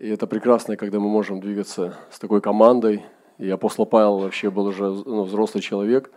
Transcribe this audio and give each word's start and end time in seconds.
И 0.00 0.08
это 0.08 0.26
прекрасно, 0.26 0.78
когда 0.78 0.98
мы 0.98 1.10
можем 1.10 1.40
двигаться 1.40 1.94
с 2.10 2.18
такой 2.18 2.40
командой. 2.40 3.04
И 3.36 3.50
апостол 3.50 3.84
Павел 3.84 4.20
вообще 4.20 4.50
был 4.50 4.64
уже 4.64 4.84
ну, 4.84 5.24
взрослый 5.24 5.62
человек, 5.62 6.10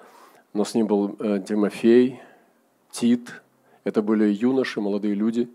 но 0.53 0.63
с 0.63 0.73
ним 0.73 0.87
был 0.87 1.17
э, 1.19 1.41
Тимофей, 1.45 2.21
Тит. 2.91 3.41
Это 3.83 4.01
были 4.01 4.23
юноши, 4.23 4.79
молодые 4.79 5.15
люди, 5.15 5.49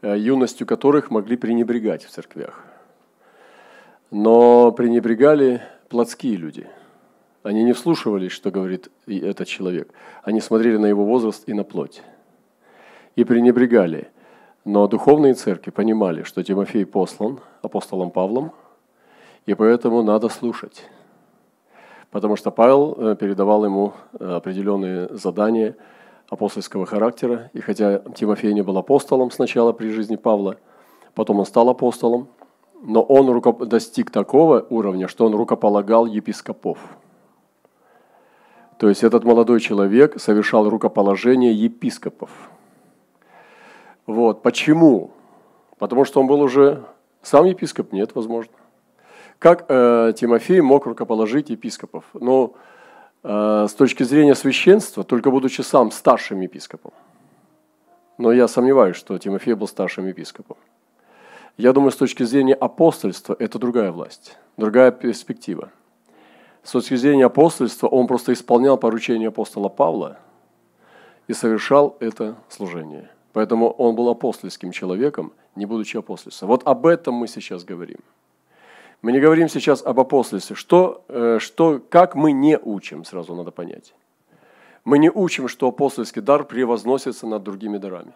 э, 0.00 0.16
юностью 0.16 0.66
которых 0.66 1.10
могли 1.10 1.36
пренебрегать 1.36 2.04
в 2.04 2.10
церквях. 2.10 2.64
Но 4.10 4.72
пренебрегали 4.72 5.60
плотские 5.90 6.36
люди. 6.36 6.66
Они 7.42 7.62
не 7.62 7.74
вслушивались, 7.74 8.32
что 8.32 8.50
говорит 8.50 8.88
этот 9.06 9.48
человек. 9.48 9.92
Они 10.22 10.40
смотрели 10.40 10.78
на 10.78 10.86
его 10.86 11.04
возраст 11.04 11.46
и 11.46 11.52
на 11.52 11.62
плоть. 11.62 12.02
И 13.16 13.24
пренебрегали– 13.24 14.08
но 14.64 14.86
духовные 14.88 15.34
церкви 15.34 15.70
понимали, 15.70 16.22
что 16.22 16.42
Тимофей 16.42 16.86
послан 16.86 17.40
апостолом 17.62 18.10
Павлом, 18.10 18.52
и 19.46 19.54
поэтому 19.54 20.02
надо 20.02 20.28
слушать. 20.30 20.84
Потому 22.10 22.36
что 22.36 22.50
Павел 22.50 22.94
э, 22.96 23.16
передавал 23.16 23.64
ему 23.64 23.92
э, 24.18 24.24
определенные 24.24 25.08
задания 25.10 25.76
апостольского 26.30 26.86
характера. 26.86 27.50
И 27.52 27.60
хотя 27.60 27.98
Тимофей 28.14 28.54
не 28.54 28.62
был 28.62 28.78
апостолом 28.78 29.30
сначала 29.30 29.72
при 29.72 29.90
жизни 29.90 30.16
Павла, 30.16 30.56
потом 31.14 31.40
он 31.40 31.46
стал 31.46 31.68
апостолом, 31.68 32.28
но 32.82 33.02
он 33.02 33.42
достиг 33.68 34.10
такого 34.10 34.64
уровня, 34.70 35.08
что 35.08 35.26
он 35.26 35.34
рукополагал 35.34 36.06
епископов. 36.06 36.78
То 38.78 38.88
есть 38.88 39.04
этот 39.04 39.24
молодой 39.24 39.60
человек 39.60 40.18
совершал 40.20 40.68
рукоположение 40.70 41.52
епископов– 41.52 42.30
вот. 44.06 44.42
Почему? 44.42 45.10
Потому 45.78 46.04
что 46.04 46.20
он 46.20 46.26
был 46.26 46.40
уже 46.40 46.84
сам 47.22 47.46
епископ? 47.46 47.92
Нет, 47.92 48.14
возможно. 48.14 48.52
Как 49.38 49.66
э, 49.68 50.12
Тимофей 50.16 50.60
мог 50.60 50.86
рукоположить 50.86 51.50
епископов? 51.50 52.04
Ну, 52.14 52.54
э, 53.22 53.66
с 53.68 53.74
точки 53.74 54.02
зрения 54.02 54.34
священства, 54.34 55.04
только 55.04 55.30
будучи 55.30 55.62
сам 55.62 55.90
старшим 55.90 56.40
епископом. 56.40 56.92
Но 58.18 58.32
я 58.32 58.46
сомневаюсь, 58.46 58.96
что 58.96 59.18
Тимофей 59.18 59.54
был 59.54 59.66
старшим 59.66 60.06
епископом. 60.06 60.56
Я 61.56 61.72
думаю, 61.72 61.90
с 61.90 61.96
точки 61.96 62.22
зрения 62.24 62.54
апостольства, 62.54 63.36
это 63.38 63.58
другая 63.58 63.92
власть, 63.92 64.38
другая 64.56 64.90
перспектива. 64.90 65.70
С 66.62 66.70
точки 66.72 66.94
зрения 66.96 67.26
апостольства, 67.26 67.86
он 67.86 68.06
просто 68.06 68.32
исполнял 68.32 68.78
поручение 68.78 69.28
апостола 69.28 69.68
Павла 69.68 70.18
и 71.28 71.32
совершал 71.32 71.96
это 72.00 72.36
служение. 72.48 73.10
Поэтому 73.34 73.68
он 73.70 73.96
был 73.96 74.08
апостольским 74.08 74.70
человеком, 74.70 75.32
не 75.56 75.66
будучи 75.66 75.96
апостольством. 75.96 76.48
Вот 76.48 76.62
об 76.66 76.86
этом 76.86 77.14
мы 77.14 77.26
сейчас 77.26 77.64
говорим. 77.64 77.98
Мы 79.02 79.10
не 79.10 79.20
говорим 79.20 79.48
сейчас 79.48 79.84
об 79.84 79.98
апостольстве. 79.98 80.54
Что, 80.54 81.04
э, 81.08 81.38
что, 81.40 81.80
как 81.90 82.14
мы 82.14 82.30
не 82.30 82.56
учим, 82.56 83.04
сразу 83.04 83.34
надо 83.34 83.50
понять. 83.50 83.92
Мы 84.84 84.98
не 84.98 85.10
учим, 85.10 85.48
что 85.48 85.66
апостольский 85.66 86.22
дар 86.22 86.44
превозносится 86.44 87.26
над 87.26 87.42
другими 87.42 87.78
дарами. 87.78 88.12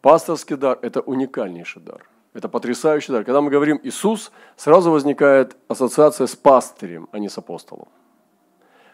Пасторский 0.00 0.56
дар– 0.56 0.78
это 0.82 1.02
уникальнейший 1.02 1.82
дар. 1.82 2.08
Это 2.32 2.48
потрясающий 2.48 3.12
дар. 3.12 3.24
Когда 3.24 3.42
мы 3.42 3.50
говорим 3.50 3.78
«Иисус», 3.82 4.32
сразу 4.56 4.90
возникает 4.90 5.56
ассоциация 5.68 6.26
с 6.26 6.34
пастырем, 6.34 7.06
а 7.12 7.18
не 7.18 7.28
с 7.28 7.36
апостолом. 7.36 7.88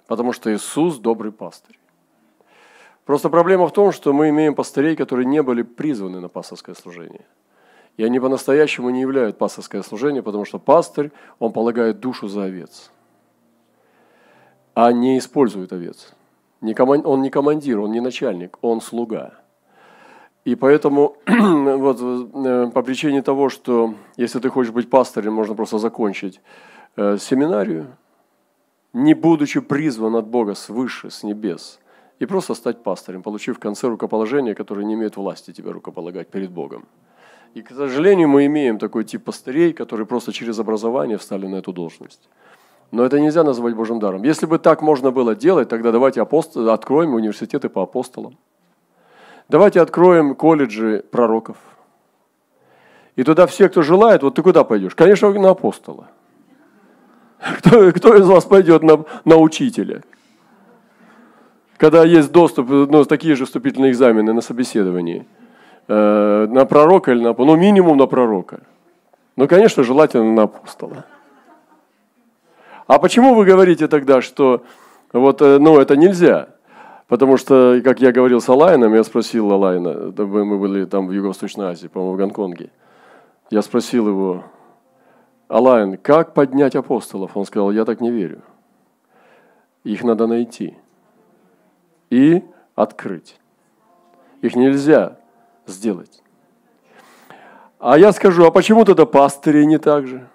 Потому 0.09 0.33
что 0.33 0.53
Иисус– 0.53 0.99
добрый 0.99 1.31
пастырь. 1.31 1.79
Просто 3.09 3.31
проблема 3.31 3.67
в 3.67 3.73
том, 3.73 3.91
что 3.91 4.13
мы 4.13 4.29
имеем 4.29 4.55
пастырей, 4.55 4.95
которые 4.95 5.25
не 5.25 5.43
были 5.43 5.63
призваны 5.63 6.21
на 6.21 6.29
пасторское 6.29 6.75
служение. 6.75 7.25
И 7.97 8.05
они 8.05 8.21
по-настоящему 8.21 8.91
не 8.91 9.01
являют 9.01 9.39
пасторское 9.39 9.83
служение, 9.83 10.23
потому 10.23 10.45
что 10.45 10.59
пастырь, 10.59 11.11
он 11.39 11.55
полагает 11.55 12.01
душу 12.01 12.29
за 12.29 12.43
овец, 12.43 12.91
а 14.75 14.93
не 14.93 15.17
использует 15.17 15.73
овец. 15.73 16.13
Он 16.61 17.23
не 17.23 17.31
командир, 17.31 17.81
он 17.81 17.93
не 17.93 18.01
начальник, 18.01 18.59
он 18.61 18.83
слуга. 18.83 19.33
И 20.45 20.55
поэтому 20.55 21.17
вот, 21.27 22.01
э, 22.03 22.71
по 22.75 22.83
причине 22.83 23.23
того, 23.23 23.49
что 23.49 23.95
если 24.19 24.39
ты 24.39 24.51
хочешь 24.51 24.73
быть 24.73 24.91
пастырем, 24.91 25.33
можно 25.33 25.55
просто 25.55 25.79
закончить 25.79 26.43
э, 26.97 27.17
семинарию, 27.17 27.87
не 28.93 29.15
будучи 29.15 29.61
призван 29.61 30.15
от 30.15 30.27
Бога 30.27 30.55
свыше, 30.55 31.09
с 31.09 31.23
небес– 31.23 31.81
и 32.19 32.27
просто 32.27 32.55
стать 32.55 32.83
пастырем, 32.83 33.23
получив 33.23 33.57
в 33.57 33.61
конце 33.61 33.89
рукоположение, 33.89 34.55
которое 34.55 34.85
не 34.85 34.95
имеет 34.95 35.17
власти 35.17 35.53
тебя 35.53 35.73
рукополагать 35.73 36.29
перед 36.29 36.51
Богом. 36.51 36.87
И, 37.55 37.63
к 37.63 37.71
сожалению, 37.71 38.29
мы 38.29 38.47
имеем 38.47 38.79
такой 38.79 39.05
тип 39.05 39.25
пастырей, 39.25 39.73
которые 39.73 40.07
просто 40.07 40.33
через 40.33 40.59
образование 40.59 41.17
встали 41.17 41.47
на 41.47 41.57
эту 41.57 41.73
должность. 41.73 42.29
Но 42.91 43.05
это 43.05 43.21
нельзя 43.21 43.45
называть 43.45 43.75
Божьим 43.75 43.99
даром. 43.99 44.23
Если 44.23 44.47
бы 44.47 44.59
так 44.59 44.83
можно 44.83 45.11
было 45.11 45.35
делать, 45.35 45.69
тогда 45.69 45.93
давайте 45.93 46.23
апостол, 46.23 46.71
откроем 46.71 47.15
университеты 47.15 47.69
по 47.69 47.83
апостолам. 47.83 48.37
Давайте 49.49 49.81
откроем 49.81 50.35
колледжи 50.35 51.05
пророков. 51.11 51.57
И 53.17 53.25
туда 53.25 53.47
все, 53.47 53.69
кто 53.69 53.83
желает, 53.83 54.23
вот 54.23 54.35
ты 54.35 54.43
куда 54.43 54.65
пойдешь? 54.65 54.95
Конечно, 54.95 55.33
на 55.33 55.51
апостола. 55.51 56.09
Кто, 57.59 57.93
кто 57.93 58.17
из 58.17 58.27
вас 58.27 58.45
пойдет 58.45 58.83
на, 58.83 59.05
на 59.25 59.37
учителя? 59.37 60.03
Когда 61.79 62.05
есть 62.05 62.33
доступ, 62.33 62.69
ну, 62.69 63.05
такие 63.05 63.37
же 63.37 63.47
вступительные 63.47 63.93
экзамены 63.93 64.33
на 64.33 64.41
собеседовании, 64.41 65.27
э, 65.87 66.47
на 66.51 66.67
пророка 66.67 67.13
или 67.13 67.23
на, 67.23 67.33
ну, 67.33 67.57
минимум 67.57 67.97
на 67.97 68.07
пророка. 68.07 68.61
Ну, 69.37 69.47
конечно, 69.47 69.85
желательно 69.85 70.33
на 70.33 70.43
апостола. 70.43 71.07
А 72.89 72.99
почему 72.99 73.35
вы 73.35 73.45
говорите 73.45 73.87
тогда, 73.87 74.21
что 74.21 74.65
вот, 75.13 75.41
э, 75.41 75.59
ну, 75.59 75.79
это 75.79 75.97
нельзя? 75.97 76.49
Потому 77.07 77.37
что, 77.37 77.81
как 77.85 78.01
я 78.01 78.11
говорил 78.11 78.41
с 78.41 78.49
Алайном, 78.49 78.93
я 78.95 79.05
спросил 79.05 79.51
Алайна, 79.53 80.13
мы 80.17 80.59
были 80.59 80.85
там 80.85 81.07
в 81.07 81.13
Юго-Восточной 81.13 81.67
Азии, 81.67 81.87
по-моему, 81.87 82.15
в 82.15 82.19
Гонконге. 82.19 82.71
Я 83.51 83.63
спросил 83.63 84.09
его, 84.09 84.45
Алайн, 85.47 85.97
как 85.97 86.35
поднять 86.35 86.75
апостолов? 86.75 87.37
Он 87.37 87.47
сказал, 87.47 87.71
я 87.71 87.85
так 87.85 88.01
не 88.01 88.11
верю. 88.11 88.43
Их 89.85 90.03
надо 90.03 90.27
найти 90.27 90.77
и 92.11 92.43
открыть. 92.75 93.39
Их 94.41 94.55
нельзя 94.55 95.19
сделать. 95.67 96.23
А 97.79 97.99
я 97.99 98.13
скажу, 98.13 98.45
а 98.45 98.51
почему 98.51 98.85
тогда 98.85 99.07
пастырей 99.07 99.67
не 99.67 99.79
так 99.79 100.07
же? 100.07 100.29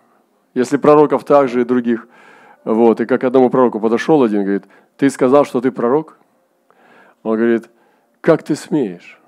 Если 0.54 0.78
пророков 0.78 1.24
так 1.24 1.50
же 1.50 1.62
и 1.62 1.66
других. 1.66 2.08
Вот, 2.64 3.02
и 3.02 3.06
как 3.06 3.24
одному 3.24 3.50
пророку 3.50 3.80
подошел 3.80 4.24
один, 4.24 4.44
говорит, 4.44 4.64
ты 4.98 5.10
сказал, 5.10 5.44
что 5.46 5.60
ты 5.60 5.72
пророк? 5.72 6.18
Он 7.24 7.36
говорит, 7.38 7.70
как 8.22 8.44
ты 8.44 8.56
смеешь 8.56 9.20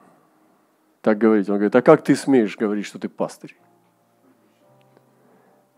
так 1.06 1.20
говорить? 1.20 1.48
Он 1.50 1.56
говорит, 1.56 1.76
а 1.76 1.84
как 1.84 2.04
ты 2.04 2.16
смеешь 2.16 2.58
говорить, 2.58 2.88
что 2.88 2.98
ты 2.98 3.10
пастырь? 3.10 3.56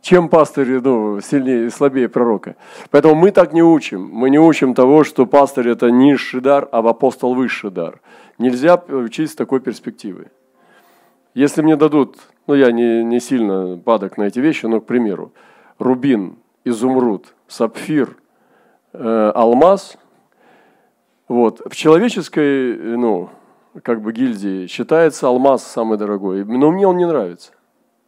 Чем 0.08 0.30
пастырь 0.30 0.80
ну, 0.80 1.20
сильнее, 1.20 1.70
слабее 1.70 2.08
пророка. 2.08 2.56
Поэтому 2.92 3.14
мы 3.14 3.32
так 3.32 3.52
не 3.52 3.62
учим. 3.62 4.10
Мы 4.10 4.30
не 4.30 4.40
учим 4.40 4.74
того, 4.74 5.04
что 5.04 5.26
пастырь– 5.26 5.68
это 5.70 5.92
низший 5.92 6.40
дар, 6.40 6.70
а 6.72 6.80
апостол– 6.80 7.34
высший 7.36 7.72
дар. 7.72 8.00
Нельзя 8.38 8.82
учить 8.88 9.32
с 9.32 9.36
такой 9.36 9.60
перспективы. 9.60 10.28
Если 11.34 11.62
мне 11.62 11.76
дадут, 11.76 12.20
ну 12.48 12.54
я 12.54 12.72
не, 12.72 13.04
не 13.04 13.20
сильно 13.20 13.78
падок 13.78 14.18
на 14.18 14.24
эти 14.24 14.40
вещи, 14.40 14.66
но, 14.66 14.80
к 14.80 14.86
примеру, 14.86 15.34
рубин, 15.78 16.38
изумруд, 16.64 17.34
сапфир, 17.50 18.16
э, 18.94 19.32
алмаз, 19.36 19.98
вот, 21.28 21.62
в 21.66 21.76
человеческой, 21.76 22.96
ну, 22.96 23.30
как 23.84 24.02
бы 24.02 24.14
гильдии 24.14 24.68
считается 24.68 25.28
алмаз 25.28 25.68
самый 25.68 25.98
дорогой, 25.98 26.46
но 26.46 26.72
мне 26.72 26.88
он 26.88 26.96
не 26.96 27.06
нравится. 27.06 27.52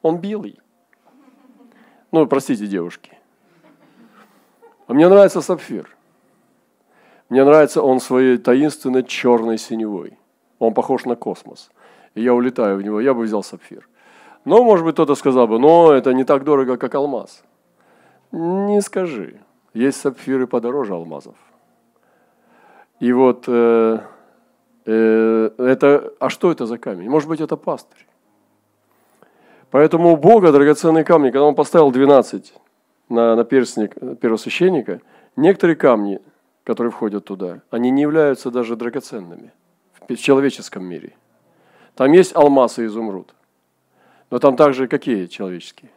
Он 0.02 0.18
белый. 0.18 0.60
Ну, 2.12 2.26
простите, 2.28 2.68
девушки. 2.68 3.12
А 4.88 4.94
мне 4.94 5.08
нравится 5.08 5.42
сапфир. 5.42 5.96
Мне 7.30 7.44
нравится 7.44 7.82
он 7.84 8.00
своей 8.00 8.38
таинственной 8.38 9.04
черной 9.04 9.58
синевой. 9.58 10.18
Он 10.58 10.74
похож 10.74 11.06
на 11.06 11.16
космос. 11.16 11.70
И 12.16 12.24
я 12.24 12.34
улетаю 12.34 12.78
в 12.78 12.82
него, 12.82 13.00
я 13.00 13.14
бы 13.14 13.22
взял 13.22 13.44
сапфир. 13.44 13.88
Но, 14.46 14.64
может 14.64 14.86
быть, 14.86 14.96
кто-то 14.96 15.16
сказал 15.16 15.48
бы, 15.48 15.60
но 15.60 15.94
это 15.94 16.14
не 16.14 16.24
так 16.24 16.44
дорого, 16.44 16.78
как 16.78 16.96
алмаз. 16.96 17.44
Не 18.32 18.82
скажи. 18.82 19.42
Есть 19.74 20.02
сапфиры 20.02 20.48
подороже 20.48 20.94
алмазов. 20.94 21.36
И 23.00 23.14
вот 23.14 23.46
э, 23.48 24.00
э, 24.86 25.50
это, 25.58 26.14
а 26.20 26.30
что 26.30 26.52
это 26.52 26.66
за 26.66 26.78
камень? 26.78 27.10
Может 27.10 27.30
быть, 27.30 27.42
это 27.42 27.56
пастырь. 27.56 28.09
Поэтому 29.72 30.14
у 30.14 30.18
Бога 30.18 30.52
драгоценные 30.52 31.04
камни, 31.04 31.30
когда 31.30 31.44
Он 31.44 31.56
поставил 31.56 31.92
12 31.92 32.54
на, 33.10 33.36
на 33.36 33.44
перстник 33.44 33.96
первосвященника, 34.20 35.02
некоторые 35.36 35.76
камни, 35.76 36.20
которые 36.64 36.92
входят 36.92 37.26
туда, 37.26 37.62
они 37.70 37.92
не 37.92 38.02
являются 38.02 38.52
даже 38.52 38.76
драгоценными 38.76 39.52
в 40.08 40.16
человеческом 40.16 40.86
мире. 40.86 41.14
Там 41.96 42.12
есть 42.12 42.36
алмаз 42.36 42.80
и 42.80 42.86
изумруд. 42.86 43.34
Но 44.32 44.40
там 44.40 44.56
также 44.56 44.88
какие 44.88 45.26
человеческие? 45.28 45.92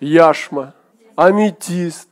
Яшма, 0.00 0.74
аметист. 1.16 2.08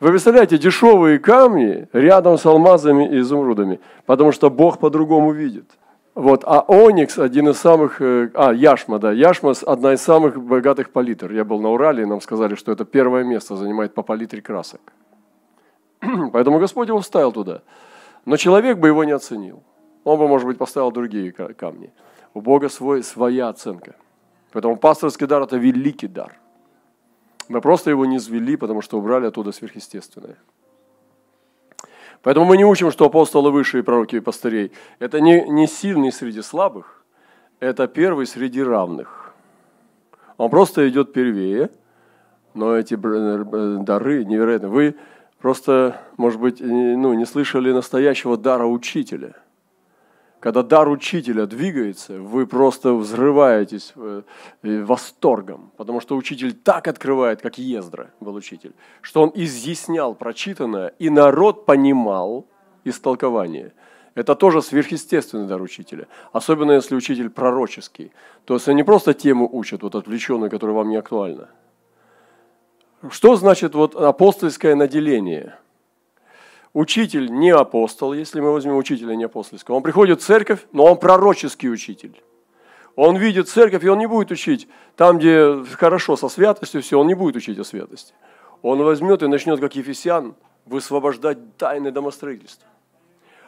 Вы 0.00 0.10
представляете, 0.10 0.58
дешевые 0.58 1.18
камни 1.18 1.88
рядом 1.92 2.38
с 2.38 2.46
алмазами 2.46 3.08
и 3.08 3.20
изумрудами, 3.20 3.80
потому 4.06 4.32
что 4.32 4.50
Бог 4.50 4.78
по-другому 4.78 5.32
видит. 5.32 5.66
Вот, 6.14 6.42
а 6.44 6.60
оникс 6.60 7.18
один 7.18 7.48
из 7.48 7.58
самых, 7.58 8.00
э, 8.02 8.30
а, 8.34 8.52
яшма, 8.52 8.98
да, 8.98 9.12
яшма 9.12 9.54
одна 9.66 9.94
из 9.94 10.02
самых 10.02 10.42
богатых 10.42 10.90
палитр. 10.90 11.30
Я 11.32 11.44
был 11.44 11.60
на 11.60 11.70
Урале, 11.70 12.02
и 12.02 12.06
нам 12.06 12.20
сказали, 12.20 12.56
что 12.56 12.72
это 12.72 12.84
первое 12.84 13.22
место 13.22 13.56
занимает 13.56 13.94
по 13.94 14.02
палитре 14.02 14.42
красок. 14.42 14.80
Поэтому 16.32 16.58
Господь 16.58 16.88
его 16.88 16.98
вставил 16.98 17.32
туда. 17.32 17.62
Но 18.24 18.36
человек 18.36 18.78
бы 18.78 18.88
его 18.88 19.04
не 19.04 19.12
оценил. 19.12 19.62
Он 20.04 20.18
бы, 20.18 20.26
может 20.26 20.46
быть, 20.46 20.58
поставил 20.58 20.90
другие 20.90 21.32
камни. 21.32 21.92
У 22.34 22.40
Бога 22.40 22.68
свой, 22.68 23.02
своя 23.02 23.48
оценка. 23.48 23.94
Поэтому 24.52 24.76
пасторский 24.76 25.26
дар– 25.26 25.42
это 25.44 25.56
великий 25.56 26.08
дар. 26.08 26.36
Мы 27.48 27.60
просто 27.60 27.90
его 27.90 28.04
не 28.04 28.18
звели, 28.18 28.56
потому 28.56 28.82
что 28.82 28.98
убрали 28.98 29.26
оттуда 29.26 29.52
сверхъестественное. 29.52 30.36
Поэтому 32.22 32.46
мы 32.46 32.56
не 32.56 32.64
учим, 32.64 32.90
что 32.90 33.06
апостолы 33.06 33.50
выше 33.50 33.78
и 33.78 33.82
пророки 33.82 34.16
и 34.16 34.20
пастырей. 34.20 34.72
Это 34.98 35.20
не, 35.20 35.48
не 35.48 35.66
сильный 35.66 36.12
среди 36.12 36.42
слабых, 36.42 37.04
это 37.60 37.86
первый 37.86 38.26
среди 38.26 38.62
равных. 38.62 39.34
Он 40.36 40.50
просто 40.50 40.88
идет 40.88 41.12
первее, 41.12 41.70
но 42.54 42.76
эти 42.76 42.94
дары 42.96 44.24
невероятны. 44.24 44.68
Вы 44.68 44.96
просто, 45.38 46.00
может 46.16 46.40
быть, 46.40 46.60
ну, 46.60 47.14
не 47.14 47.26
слышали 47.26 47.72
настоящего 47.72 48.36
дара 48.36 48.66
учителя– 48.66 49.34
когда 50.40 50.62
дар 50.62 50.88
учителя 50.88 51.46
двигается, 51.46 52.18
вы 52.18 52.46
просто 52.46 52.94
взрываетесь 52.94 53.92
э, 53.94 54.22
восторгом, 54.62 55.70
потому 55.76 56.00
что 56.00 56.16
учитель 56.16 56.54
так 56.54 56.88
открывает, 56.88 57.42
как 57.42 57.58
Ездра 57.58 58.10
был 58.20 58.34
учитель, 58.34 58.72
что 59.02 59.22
он 59.22 59.32
изъяснял 59.34 60.14
прочитанное, 60.14 60.94
и 60.98 61.10
народ 61.10 61.66
понимал 61.66 62.46
истолкование. 62.84 63.74
Это 64.14 64.34
тоже 64.34 64.62
сверхъестественный 64.62 65.46
дар 65.46 65.60
учителя. 65.62 66.06
Особенно 66.32 66.72
если 66.72 66.96
учитель 66.96 67.30
пророческий. 67.30 68.10
То 68.44 68.54
есть 68.54 68.66
он 68.66 68.76
не 68.76 68.82
просто 68.82 69.14
тему 69.14 69.48
учит, 69.50 69.82
вот 69.82 69.94
отвлеченную, 69.94 70.50
которая 70.50 70.74
вам 70.74 70.88
не 70.88 70.96
актуальна. 70.96 71.48
Что 73.10 73.36
значит 73.36 73.74
вот 73.74 73.94
апостольское 73.94 74.74
наделение– 74.74 75.54
учитель 76.72 77.30
не 77.30 77.50
апостол, 77.50 78.12
если 78.12 78.40
мы 78.40 78.52
возьмем 78.52 78.76
учителя 78.76 79.14
не 79.14 79.24
апостольского. 79.24 79.76
Он 79.76 79.82
приходит 79.82 80.20
в 80.20 80.24
церковь, 80.24 80.66
но 80.72 80.84
он 80.84 80.98
пророческий 80.98 81.70
учитель. 81.70 82.22
Он 82.96 83.16
видит 83.16 83.48
церковь, 83.48 83.84
и 83.84 83.88
он 83.88 83.98
не 83.98 84.06
будет 84.06 84.30
учить 84.30 84.68
там, 84.96 85.18
где 85.18 85.64
хорошо 85.72 86.16
со 86.16 86.28
святостью 86.28 86.82
все, 86.82 86.98
он 86.98 87.06
не 87.06 87.14
будет 87.14 87.36
учить 87.36 87.58
о 87.58 87.64
святости. 87.64 88.14
Он 88.62 88.82
возьмет 88.82 89.22
и 89.22 89.26
начнет, 89.26 89.60
как 89.60 89.74
Ефесян, 89.74 90.34
высвобождать 90.66 91.56
тайны 91.56 91.90
домостроительства. 91.90 92.66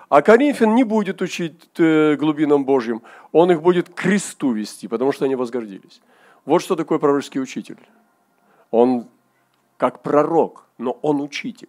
А 0.09 0.23
Коринфян 0.23 0.75
не 0.75 0.85
будет 0.85 1.23
учить 1.23 1.71
э, 1.79 2.17
глубинам 2.17 2.65
Божьим, 2.65 3.03
он 3.33 3.51
их 3.51 3.63
будет 3.63 3.89
к 3.89 3.95
кресту 3.95 4.53
вести, 4.53 4.87
потому 4.87 5.13
что 5.13 5.25
они 5.25 5.37
возгордились. 5.37 6.03
Вот 6.45 6.61
что 6.61 6.77
такое 6.77 6.99
пророческий 6.99 7.41
учитель. 7.41 7.79
Он 8.71 9.09
как 9.77 10.03
пророк, 10.03 10.67
но 10.79 10.93
он 11.03 11.21
учитель. 11.21 11.69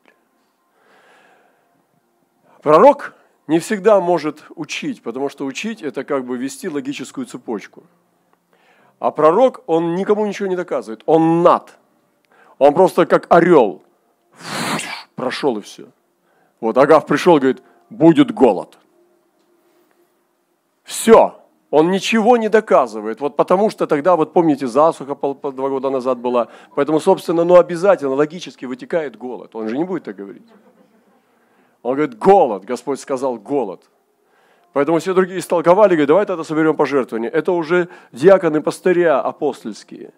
Пророк 2.63 3.13
не 3.48 3.60
всегда 3.60 4.00
может 4.00 4.45
учить, 4.56 5.04
потому 5.04 5.27
что 5.27 5.45
учить– 5.45 5.81
это 5.83 6.06
как 6.06 6.25
бы 6.25 6.38
вести 6.38 6.69
логическую 6.69 7.25
цепочку. 7.25 7.83
А 9.00 9.12
пророк, 9.12 9.63
он 9.68 9.95
никому 9.95 10.25
ничего 10.25 10.48
не 10.48 10.56
доказывает, 10.56 11.04
он 11.06 11.44
над. 11.44 11.77
Он 12.57 12.74
просто 12.74 13.06
как 13.06 13.27
орел. 13.30 13.83
Прошел 15.15 15.57
и 15.57 15.62
все. 15.62 15.88
Вот 16.62 16.77
Агав 16.77 17.06
пришел 17.06 17.36
говорит, 17.38 17.62
будет 17.89 18.31
голод. 18.31 18.77
Все, 20.83 21.38
он 21.69 21.92
ничего 21.92 22.38
не 22.38 22.48
доказывает. 22.48 23.19
Вот 23.19 23.36
потому 23.36 23.69
что 23.71 23.88
тогда, 23.88 24.16
вот 24.16 24.31
помните, 24.31 24.68
засуха 24.68 25.16
пол, 25.16 25.36
пол, 25.36 25.51
два 25.51 25.68
года 25.68 25.89
назад 25.89 26.18
была. 26.19 26.48
Поэтому, 26.75 27.01
собственно, 27.01 27.44
ну 27.44 27.56
обязательно, 27.56 28.13
логически 28.13 28.63
вытекает 28.63 29.18
голод. 29.18 29.54
Он 29.54 29.68
же 29.68 29.77
не 29.77 29.83
будет 29.83 30.06
так 30.06 30.16
говорить. 30.16 30.48
Он 31.83 31.95
говорит, 31.95 32.18
голод. 32.18 32.63
Господь 32.63 33.00
сказал, 33.00 33.38
голод. 33.38 33.81
Поэтому 34.71 34.97
все 34.97 35.13
другие 35.13 35.39
истолковали, 35.39 35.91
говорят, 35.91 36.07
давай 36.07 36.25
тогда 36.25 36.44
соберем 36.44 36.75
пожертвования. 36.75 37.30
Это 37.30 37.51
уже 37.51 37.89
диаконы 38.12 38.62
пастыря 38.62 39.21
апостольские. 39.21 40.13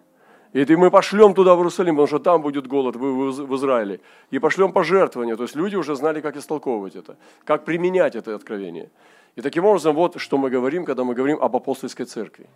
И 0.52 0.76
мы 0.76 0.90
пошлем 0.90 1.34
туда, 1.34 1.54
в 1.54 1.58
Иерусалим, 1.58 1.96
потому 1.96 2.06
что 2.06 2.18
там 2.18 2.40
будет 2.40 2.66
голод 2.66 2.96
в 2.96 3.56
Израиле. 3.56 4.00
И 4.30 4.38
пошлем 4.38 4.72
пожертвования. 4.72 5.36
То 5.36 5.42
есть 5.42 5.54
люди 5.56 5.76
уже 5.76 5.94
знали, 5.96 6.22
как 6.22 6.36
истолковывать 6.36 6.96
это, 6.96 7.18
как 7.44 7.66
применять 7.66 8.16
это 8.16 8.34
откровение. 8.34 8.88
И 9.34 9.42
таким 9.42 9.66
образом, 9.66 9.94
вот 9.94 10.18
что 10.18 10.38
мы 10.38 10.48
говорим, 10.48 10.86
когда 10.86 11.04
мы 11.04 11.14
говорим 11.14 11.38
об 11.42 11.54
апостольской 11.54 12.06
церкви. 12.06 12.46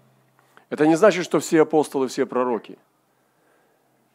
Это 0.70 0.86
не 0.86 0.96
значит, 0.96 1.24
что 1.24 1.40
все 1.40 1.62
апостолы, 1.62 2.08
все 2.08 2.24
пророки. 2.24 2.78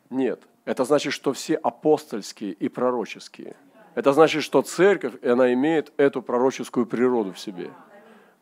Нет. 0.10 0.42
Это 0.64 0.86
значит, 0.86 1.14
что 1.14 1.34
все 1.34 1.56
апостольские 1.56 2.54
и 2.54 2.70
пророческие– 2.70 3.56
это 3.96 4.14
значит, 4.14 4.44
что 4.44 4.62
церковь, 4.62 5.14
она 5.24 5.54
имеет 5.54 5.92
эту 5.98 6.22
пророческую 6.22 6.86
природу 6.86 7.34
в 7.34 7.40
себе. 7.40 7.72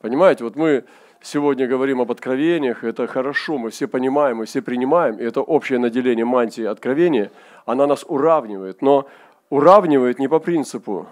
Понимаете, 0.02 0.44
вот 0.44 0.56
мы 0.56 0.84
сегодня 1.22 1.68
говорим 1.68 2.02
об 2.02 2.12
откровениях, 2.12 2.84
это 2.84 3.08
хорошо, 3.08 3.58
мы 3.58 3.70
все 3.70 3.88
понимаем, 3.88 4.38
мы 4.38 4.46
все 4.46 4.62
принимаем, 4.62 5.16
и 5.18 5.24
это 5.24 5.42
общее 5.42 5.80
наделение 5.80 6.26
мантии 6.26 6.64
откровения, 6.64 7.32
она 7.66 7.88
нас 7.88 8.04
уравнивает, 8.08 8.82
но 8.82 9.08
уравнивает 9.50 10.20
не 10.20 10.28
по 10.28 10.40
принципу 10.40 11.08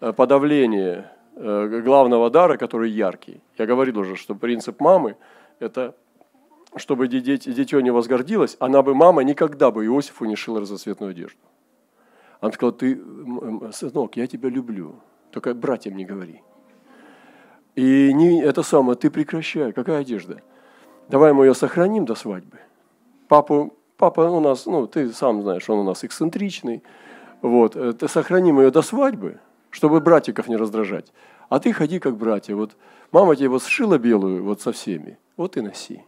э, 0.00 0.12
подавления 0.12 1.10
э, 1.36 1.80
главного 1.82 2.28
дара, 2.30 2.56
который 2.56 2.90
яркий. 2.90 3.40
Я 3.56 3.66
говорил 3.66 3.98
уже, 4.00 4.16
что 4.16 4.34
принцип 4.34 4.80
мамы– 4.80 5.16
это 5.60 5.94
чтобы 6.76 7.08
дитё 7.08 7.80
не 7.80 7.90
возгордилось, 7.90 8.56
она 8.60 8.82
бы, 8.82 8.94
мама, 8.94 9.22
никогда 9.22 9.70
бы 9.70 9.86
Иосифу 9.86 10.26
не 10.26 10.36
шила 10.36 10.60
разноцветную 10.60 11.12
одежду. 11.12 11.38
Она 12.40 12.52
сказала, 12.52 12.72
ты, 12.72 13.00
сынок, 13.72 14.16
я 14.16 14.26
тебя 14.26 14.48
люблю, 14.48 14.96
только 15.30 15.54
братьям 15.54 15.96
не 15.96 16.04
говори. 16.04 16.42
И 17.74 18.12
не 18.12 18.42
это 18.42 18.62
самое, 18.62 18.96
ты 18.96 19.10
прекращай, 19.10 19.72
какая 19.72 20.00
одежда? 20.00 20.42
Давай 21.08 21.32
мы 21.32 21.46
ее 21.46 21.54
сохраним 21.54 22.04
до 22.04 22.14
свадьбы. 22.14 22.58
Папу, 23.28 23.74
папа 23.96 24.22
у 24.22 24.40
нас, 24.40 24.66
ну, 24.66 24.86
ты 24.86 25.12
сам 25.12 25.42
знаешь, 25.42 25.68
он 25.68 25.80
у 25.80 25.84
нас 25.84 26.04
эксцентричный. 26.04 26.82
Вот, 27.40 27.76
э, 27.76 27.92
ты 27.92 28.08
сохраним 28.08 28.60
ее 28.60 28.70
до 28.70 28.82
свадьбы, 28.82 29.40
чтобы 29.70 30.00
братиков 30.00 30.48
не 30.48 30.56
раздражать. 30.56 31.12
А 31.48 31.60
ты 31.60 31.72
ходи 31.72 31.98
как 31.98 32.16
братья. 32.16 32.54
Вот 32.54 32.76
мама 33.12 33.36
тебе 33.36 33.48
вот 33.48 33.62
сшила 33.62 33.98
белую 33.98 34.44
вот 34.44 34.60
со 34.60 34.72
всеми, 34.72 35.18
вот 35.36 35.56
и 35.56 35.60
носи 35.60 36.04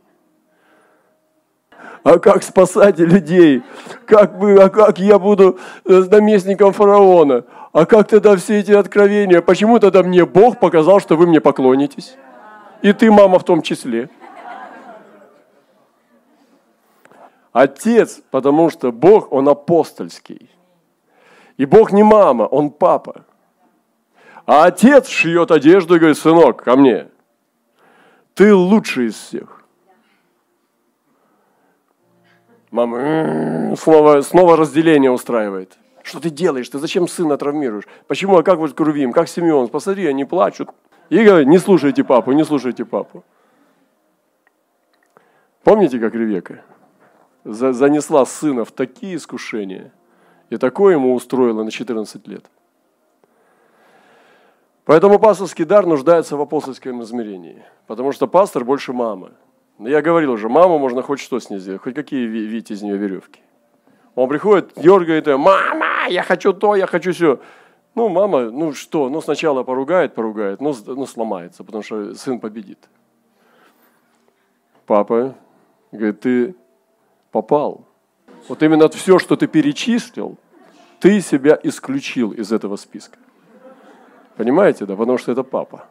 а 2.03 2.19
как 2.19 2.43
спасать 2.43 2.99
людей? 2.99 3.63
Как, 4.07 4.39
бы, 4.39 4.63
а 4.63 4.69
как 4.69 4.99
я 4.99 5.19
буду 5.19 5.59
э, 5.85 6.05
наместником 6.11 6.73
фараона? 6.73 7.45
А 7.73 7.87
как 7.87 8.09
тогда 8.09 8.37
все 8.37 8.59
эти 8.59 8.73
откровения? 8.73 9.43
Почему 9.43 9.79
тогда 9.79 10.03
мне 10.03 10.25
Бог 10.25 10.59
показал, 10.59 11.01
что 11.01 11.17
вы 11.17 11.27
мне 11.27 11.41
поклонитесь? 11.41 12.17
И 12.83 12.93
ты, 12.93 13.11
мама, 13.11 13.39
в 13.39 13.45
том 13.45 13.63
числе. 13.63 14.09
Отец, 17.53 18.23
потому 18.31 18.71
что 18.71 18.93
Бог, 18.93 19.33
Он 19.33 19.49
апостольский. 19.49 20.51
И 21.57 21.67
Бог 21.67 21.93
не 21.93 22.03
мама, 22.03 22.45
Он 22.45 22.71
папа. 22.71 23.25
А 24.47 24.65
отец 24.65 25.09
шьет 25.09 25.51
одежду 25.51 25.97
и 25.97 25.99
говорит, 25.99 26.19
сынок, 26.19 26.63
ко 26.63 26.77
мне. 26.77 27.09
Ты 28.35 28.55
лучший 28.55 29.07
из 29.07 29.15
всех. 29.15 29.60
Мама 32.71 33.75
снова, 33.77 34.21
снова 34.21 34.57
разделение 34.57 35.11
устраивает. 35.11 35.77
Что 36.03 36.21
ты 36.21 36.31
делаешь? 36.31 36.69
Ты 36.69 36.79
зачем 36.79 37.09
сына 37.09 37.37
травмируешь? 37.37 37.87
Почему? 38.07 38.37
А 38.37 38.43
как 38.43 38.59
вот 38.59 38.75
Крувим? 38.75 39.12
Как 39.12 39.29
Симеон? 39.29 39.69
Посмотри, 39.69 40.07
они 40.07 40.25
плачут. 40.25 40.71
И 41.09 41.23
говорят, 41.23 41.49
не 41.49 41.59
слушайте 41.59 42.05
папу, 42.05 42.33
не 42.33 42.45
слушайте 42.45 42.85
папу. 42.85 43.25
Помните, 45.65 45.99
как 45.99 46.15
Ревека 46.15 46.62
занесла 47.45 48.25
сына 48.25 48.65
в 48.65 48.73
такие 48.73 49.17
искушения, 49.17 49.93
и 50.49 50.57
такое 50.57 50.95
ему 50.95 51.15
устроила 51.15 51.65
на 51.65 51.71
14 51.71 52.27
лет. 52.29 52.45
Поэтому 54.85 55.19
пасторский 55.19 55.65
дар 55.65 55.87
нуждается 55.87 56.37
в 56.37 56.41
апостольском 56.41 57.03
измерении, 57.03 57.65
потому 57.87 58.12
что 58.12 58.27
пастор 58.27 58.65
больше 58.65 58.93
мамы. 58.93 59.33
Но 59.81 59.89
я 59.89 60.03
говорил 60.03 60.33
уже, 60.33 60.51
маму 60.51 60.79
можно 60.79 61.01
хоть 61.01 61.21
что 61.21 61.41
с 61.41 61.49
ней 61.49 61.59
сделать, 61.59 61.81
хоть 61.81 61.95
какие 61.95 62.27
видите 62.27 62.75
из 62.75 62.83
нее 62.83 62.99
веревки. 62.99 63.41
Он 64.15 64.29
приходит, 64.29 64.73
дергает 64.77 65.27
ее, 65.27 65.39
мама, 65.39 66.07
я 66.11 66.23
хочу 66.23 66.53
то, 66.53 66.77
я 66.77 66.87
хочу 66.87 67.13
все. 67.13 67.41
Ну, 67.95 68.11
мама, 68.11 68.51
ну 68.51 68.75
что, 68.75 69.09
ну 69.09 69.23
сначала 69.23 69.63
поругает, 69.63 70.15
поругает, 70.15 70.61
ну, 70.61 70.75
ну 70.87 71.07
сломается, 71.07 71.65
потому 71.65 71.83
что 71.83 72.15
сын 72.15 72.39
победит. 72.41 72.91
папа 74.85 75.35
говорит, 75.93 76.21
ты 76.21 76.55
попал. 77.33 77.87
Вот 78.49 78.63
именно 78.63 78.87
все, 78.91 79.19
что 79.19 79.35
ты 79.35 79.47
перечислил, 79.47 80.37
ты 80.99 81.23
себя 81.23 81.59
исключил 81.63 82.33
из 82.33 82.53
этого 82.53 82.77
списка. 82.77 83.17
Понимаете, 84.37 84.85
да? 84.85 84.95
Потому 84.95 85.17
что 85.17 85.33
это 85.33 85.43
папа. 85.43 85.87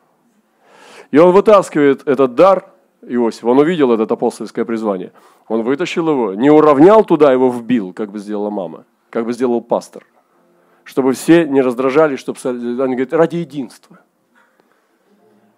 И 1.10 1.18
он 1.18 1.34
вытаскивает 1.34 2.08
этот 2.08 2.36
дар, 2.36 2.72
Иосиф, 3.02 3.46
он 3.46 3.60
увидел 3.60 3.92
это 3.94 4.14
апостольское 4.14 4.66
призвание. 4.66 5.12
Он 5.48 5.64
вытащил 5.64 6.10
его, 6.10 6.34
не 6.34 6.50
уравнял 6.50 7.04
туда, 7.04 7.32
его 7.32 7.50
вбил, 7.50 7.94
как 7.94 8.12
бы 8.12 8.20
сделала 8.20 8.50
мама, 8.50 8.86
как 9.10 9.26
бы 9.26 9.34
сделал 9.34 9.62
пастор. 9.62 10.06
Чтобы 10.84 11.14
все 11.14 11.46
не 11.46 11.62
раздражались, 11.62 12.20
чтобы 12.20 12.40
они 12.44 12.96
говорят, 12.96 13.14
ради 13.14 13.38
единства. 13.38 14.00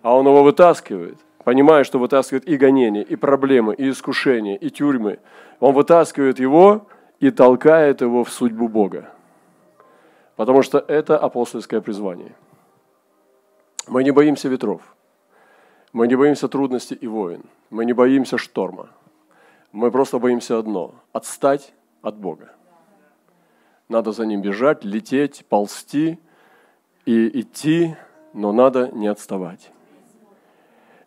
А 0.02 0.16
он 0.16 0.28
его 0.28 0.44
вытаскивает, 0.44 1.18
понимая, 1.44 1.84
что 1.84 2.00
вытаскивает 2.00 2.48
и 2.48 2.58
гонения, 2.58 3.02
и 3.02 3.16
проблемы, 3.16 3.74
и 3.74 3.90
искушения, 3.90 4.56
и 4.56 4.70
тюрьмы. 4.70 5.20
Он 5.60 5.74
вытаскивает 5.74 6.40
его 6.40 6.88
и 7.20 7.32
толкает 7.32 8.02
его 8.02 8.24
в 8.24 8.32
судьбу 8.32 8.68
Бога. 8.68 9.10
Потому 10.36 10.64
что 10.64 10.80
это 10.80 11.18
апостольское 11.18 11.82
призвание. 11.82 12.36
Мы 13.88 14.04
не 14.04 14.12
боимся 14.12 14.48
ветров. 14.48 14.82
Мы 15.94 16.08
не 16.08 16.16
боимся 16.16 16.48
трудностей 16.48 16.96
и 16.96 17.08
войн. 17.08 17.44
Мы 17.70 17.86
не 17.86 17.94
боимся 17.94 18.38
шторма. 18.38 18.90
Мы 19.72 19.92
просто 19.92 20.20
боимся 20.20 20.58
одно– 20.58 20.96
отстать 21.14 21.74
от 22.02 22.18
Бога. 22.18 22.52
Надо 23.90 24.12
за 24.12 24.26
ним 24.26 24.42
бежать, 24.42 24.86
лететь, 24.86 25.46
ползти 25.50 26.18
и 27.06 27.42
идти, 27.42 27.96
но 28.34 28.54
надо 28.54 28.90
не 28.94 29.08
отставать. 29.08 29.72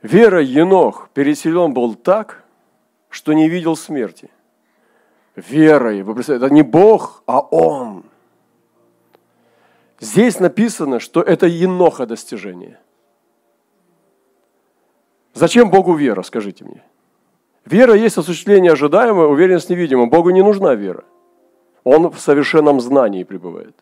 Вера 0.03 0.43
Енох 0.43 1.09
переселен 1.15 1.73
был 1.73 1.95
так, 1.95 2.45
что 3.09 3.33
не 3.33 3.49
видел 3.49 3.77
смерти. 3.77 4.31
Верой, 5.35 6.03
вы 6.03 6.15
представляете, 6.15 6.47
это 6.47 6.55
не 6.55 6.63
Бог, 6.63 7.23
а 7.27 7.41
Он. 7.41 8.05
Здесь 9.99 10.39
написано, 10.41 11.01
что 11.01 11.23
это 11.23 11.47
Еноха 11.47 12.07
достижение. 12.07 12.79
Зачем 15.35 15.69
Богу 15.69 15.95
вера, 15.95 16.23
скажите 16.23 16.65
мне? 16.65 16.83
Вера 17.65 17.95
есть 17.95 18.17
осуществление 18.17 18.73
ожидаемого, 18.73 19.27
уверенность 19.27 19.69
невидимого. 19.69 20.07
Богу 20.07 20.31
не 20.31 20.43
нужна 20.43 20.75
вера. 20.75 21.05
Он 21.83 22.11
в 22.11 22.21
совершенном 22.21 22.81
знании 22.81 23.25
пребывает. 23.25 23.75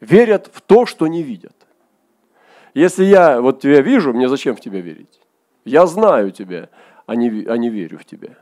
Верят 0.00 0.50
в 0.52 0.60
то, 0.60 0.86
что 0.86 1.06
не 1.06 1.22
видят. 1.22 1.54
Если 2.72 3.04
я 3.04 3.40
вот 3.40 3.60
тебя 3.60 3.80
вижу, 3.80 4.12
мне 4.12 4.28
зачем 4.28 4.54
в 4.54 4.60
тебя 4.60 4.80
верить? 4.80 5.20
Я 5.64 5.86
знаю 5.86 6.30
тебя, 6.30 6.68
а 7.06 7.16
не, 7.16 7.44
а 7.46 7.56
не 7.56 7.70
верю 7.70 7.98
в 7.98 8.04
тебя. 8.04 8.36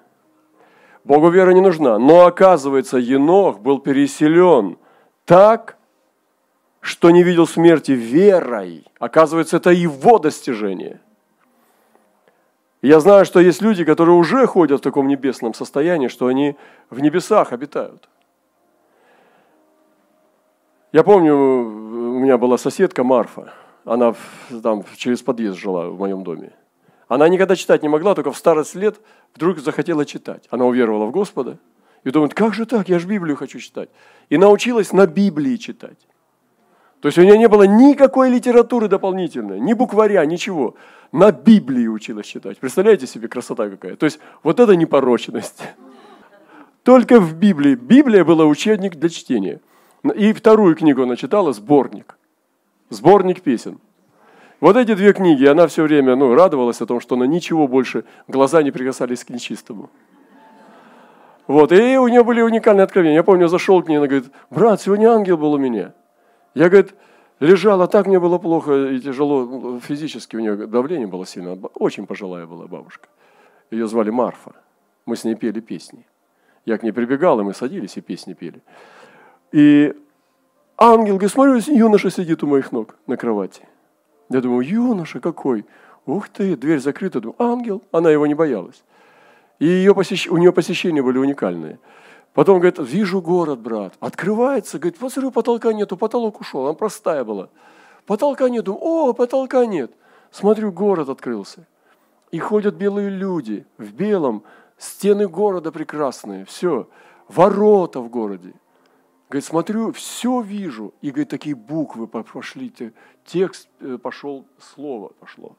Богу 1.05 1.31
вера 1.31 1.53
не 1.53 1.61
нужна. 1.61 1.99
Но 1.99 2.27
оказывается, 2.27 2.99
Енох 2.99 3.61
был 3.61 3.79
переселен 3.79 4.77
так, 5.25 5.79
что 6.81 7.11
не 7.11 7.23
видел 7.23 7.47
смерти 7.47 7.93
верой. 7.93 8.85
Оказывается, 8.99 9.57
это 9.57 9.71
его 9.71 10.19
достижение. 10.19 11.01
Я 12.83 12.99
знаю, 12.99 13.25
что 13.25 13.41
есть 13.41 13.63
люди, 13.63 13.85
которые 13.85 14.17
уже 14.17 14.47
ходят 14.47 14.81
в 14.81 14.83
таком 14.83 15.07
небесном 15.07 15.55
состоянии, 15.55 16.09
что 16.09 16.27
они 16.27 16.57
в 16.91 16.99
небесах 17.01 17.53
обитают. 17.53 18.09
Я 20.93 21.05
помню, 21.05 21.35
у 21.35 22.19
меня 22.19 22.37
была 22.39 22.59
соседка 22.59 23.05
Марфа. 23.05 23.53
Она 23.85 24.15
там 24.63 24.85
через 24.97 25.23
подъезд 25.23 25.59
жила 25.59 25.89
в 25.89 25.99
моем 25.99 26.25
доме. 26.25 26.53
Она 27.09 27.29
никогда 27.29 27.57
читать 27.57 27.83
не 27.83 27.89
могла, 27.89 28.15
только 28.15 28.33
в 28.33 28.37
старость 28.37 28.75
лет 28.75 29.01
вдруг 29.35 29.59
захотела 29.59 30.05
читать. 30.05 30.47
Она 30.51 30.65
уверовала 30.65 31.07
в 31.07 31.13
Господа 31.13 31.59
и 32.05 32.11
думает, 32.11 32.35
как 32.35 32.53
же 32.53 32.67
так, 32.67 32.89
я 32.89 32.99
же 32.99 33.07
Библию 33.07 33.37
хочу 33.37 33.59
читать. 33.59 33.91
И 34.29 34.37
научилась 34.37 34.93
на 34.93 35.07
Библии 35.07 35.57
читать. 35.57 35.99
То 37.03 37.09
есть 37.09 37.19
у 37.19 37.23
нее 37.23 37.37
не 37.37 37.49
было 37.49 37.65
никакой 37.65 38.31
литературы 38.31 38.87
дополнительной, 38.87 39.59
ни 39.59 39.73
букваря, 39.73 40.25
ничего. 40.25 40.77
На 41.11 41.33
Библии 41.33 41.89
училась 41.89 42.27
читать. 42.27 42.59
Представляете 42.59 43.09
себе, 43.09 43.27
красота 43.27 43.69
какая. 43.69 43.97
То 43.97 44.07
есть 44.07 44.21
вот 44.45 44.61
это 44.61 44.77
непорочность. 44.77 45.65
Только 46.85 47.19
в 47.19 47.35
Библии. 47.35 47.75
Библия 47.75 48.25
была 48.25 48.45
учебник 48.45 48.95
для 48.95 49.09
чтения. 49.09 49.61
И 50.15 50.33
вторую 50.33 50.77
книгу 50.77 51.03
она 51.03 51.17
читала, 51.17 51.53
сборник. 51.53 52.17
Сборник 52.89 53.43
песен. 53.43 53.81
Вот 54.61 54.77
эти 54.77 54.95
две 54.95 55.13
книги, 55.13 55.45
она 55.45 55.67
все 55.67 55.83
время 55.83 56.15
ну, 56.15 56.35
радовалась 56.37 56.81
о 56.83 56.87
том, 56.87 57.01
что 57.01 57.17
она 57.17 57.27
ничего 57.27 57.67
больше, 57.67 58.05
глаза 58.29 58.63
не 58.63 58.71
прикасались 58.71 59.25
к 59.25 59.31
нечистому. 59.31 59.91
Вот, 61.49 61.73
и 61.73 61.99
у 61.99 62.07
нее 62.07 62.23
были 62.23 62.43
уникальные 62.43 62.85
откровения. 62.85 63.17
Я 63.17 63.25
помню, 63.25 63.49
зашел 63.49 63.83
к 63.83 63.89
ней, 63.89 63.97
она 63.97 64.07
говорит, 64.07 64.31
брат, 64.51 64.81
сегодня 64.81 65.11
ангел 65.11 65.37
был 65.37 65.55
у 65.55 65.59
меня. 65.59 65.95
Я, 66.55 66.69
говорит, 66.69 66.95
лежала, 67.41 67.89
так 67.89 68.07
мне 68.07 68.21
было 68.21 68.39
плохо 68.39 68.89
и 68.89 69.01
тяжело, 69.01 69.45
ну, 69.45 69.81
физически 69.81 70.37
у 70.37 70.41
нее 70.41 70.67
давление 70.67 71.07
было 71.07 71.27
сильно. 71.27 71.55
Очень 71.75 72.07
пожилая 72.07 72.47
была 72.47 72.67
бабушка. 72.67 73.09
Ее 73.71 73.87
звали 73.87 74.11
Марфа. 74.11 74.53
Мы 75.07 75.17
с 75.17 75.25
ней 75.25 75.35
пели 75.35 75.61
песни. 75.61 76.07
Я 76.65 76.79
к 76.79 76.83
ней 76.83 76.93
прибегал, 76.93 77.41
и 77.41 77.43
мы 77.43 77.55
садились 77.55 77.97
и 77.97 78.01
песни 78.01 78.35
пели. 78.35 78.63
И 79.51 79.95
ангел, 80.79 81.15
говорит, 81.15 81.33
смотрю, 81.33 81.59
юноша 81.75 82.11
сидит 82.11 82.43
у 82.43 82.47
моих 82.47 82.71
ног 82.71 82.97
на 83.07 83.17
кровати. 83.17 83.67
Я 84.29 84.41
думаю, 84.41 84.67
юноша 84.67 85.21
какой. 85.21 85.65
Ух 86.07 86.29
ты, 86.29 86.57
дверь 86.57 86.81
закрыта. 86.81 87.21
Думаю, 87.21 87.37
ангел. 87.39 87.83
Она 87.93 88.11
его 88.11 88.27
не 88.27 88.35
боялась. 88.35 88.83
И 89.59 89.67
ее 89.67 89.95
посещ... 89.95 90.29
у 90.29 90.37
нее 90.37 90.53
посещения 90.53 91.03
были 91.03 91.19
уникальные. 91.19 91.79
Потом 92.35 92.61
говорит, 92.61 92.79
вижу 92.79 93.21
город, 93.21 93.61
брат. 93.61 93.95
Открывается, 94.01 94.79
говорит, 94.79 94.99
посмотрю, 94.99 95.31
потолка 95.31 95.73
нету, 95.73 95.97
потолок 95.97 96.41
ушел. 96.41 96.65
Она 96.65 96.75
простая 96.75 97.25
была. 97.25 97.51
Потолка 98.07 98.49
нету. 98.49 98.77
О, 98.81 99.13
потолка 99.13 99.67
нет. 99.67 99.93
Смотрю, 100.31 100.73
город 100.73 101.09
открылся. 101.11 101.67
И 102.31 102.39
ходят 102.39 102.75
белые 102.75 103.11
люди 103.11 103.67
в 103.77 103.93
белом. 103.93 104.45
Стены 104.79 105.29
города 105.29 105.71
прекрасные. 105.71 106.47
Все. 106.47 106.89
Ворота 107.29 108.01
в 108.01 108.09
городе. 108.09 108.55
Говорит, 109.29 109.45
смотрю, 109.45 109.93
все 109.93 110.41
вижу. 110.41 110.95
И, 111.03 111.11
говорит, 111.11 111.29
такие 111.29 111.55
буквы 111.55 112.07
пошли, 112.07 112.73
текст 113.25 113.69
э, 113.81 113.99
пошел, 113.99 114.47
слово 114.59 115.13
пошло. 115.21 115.57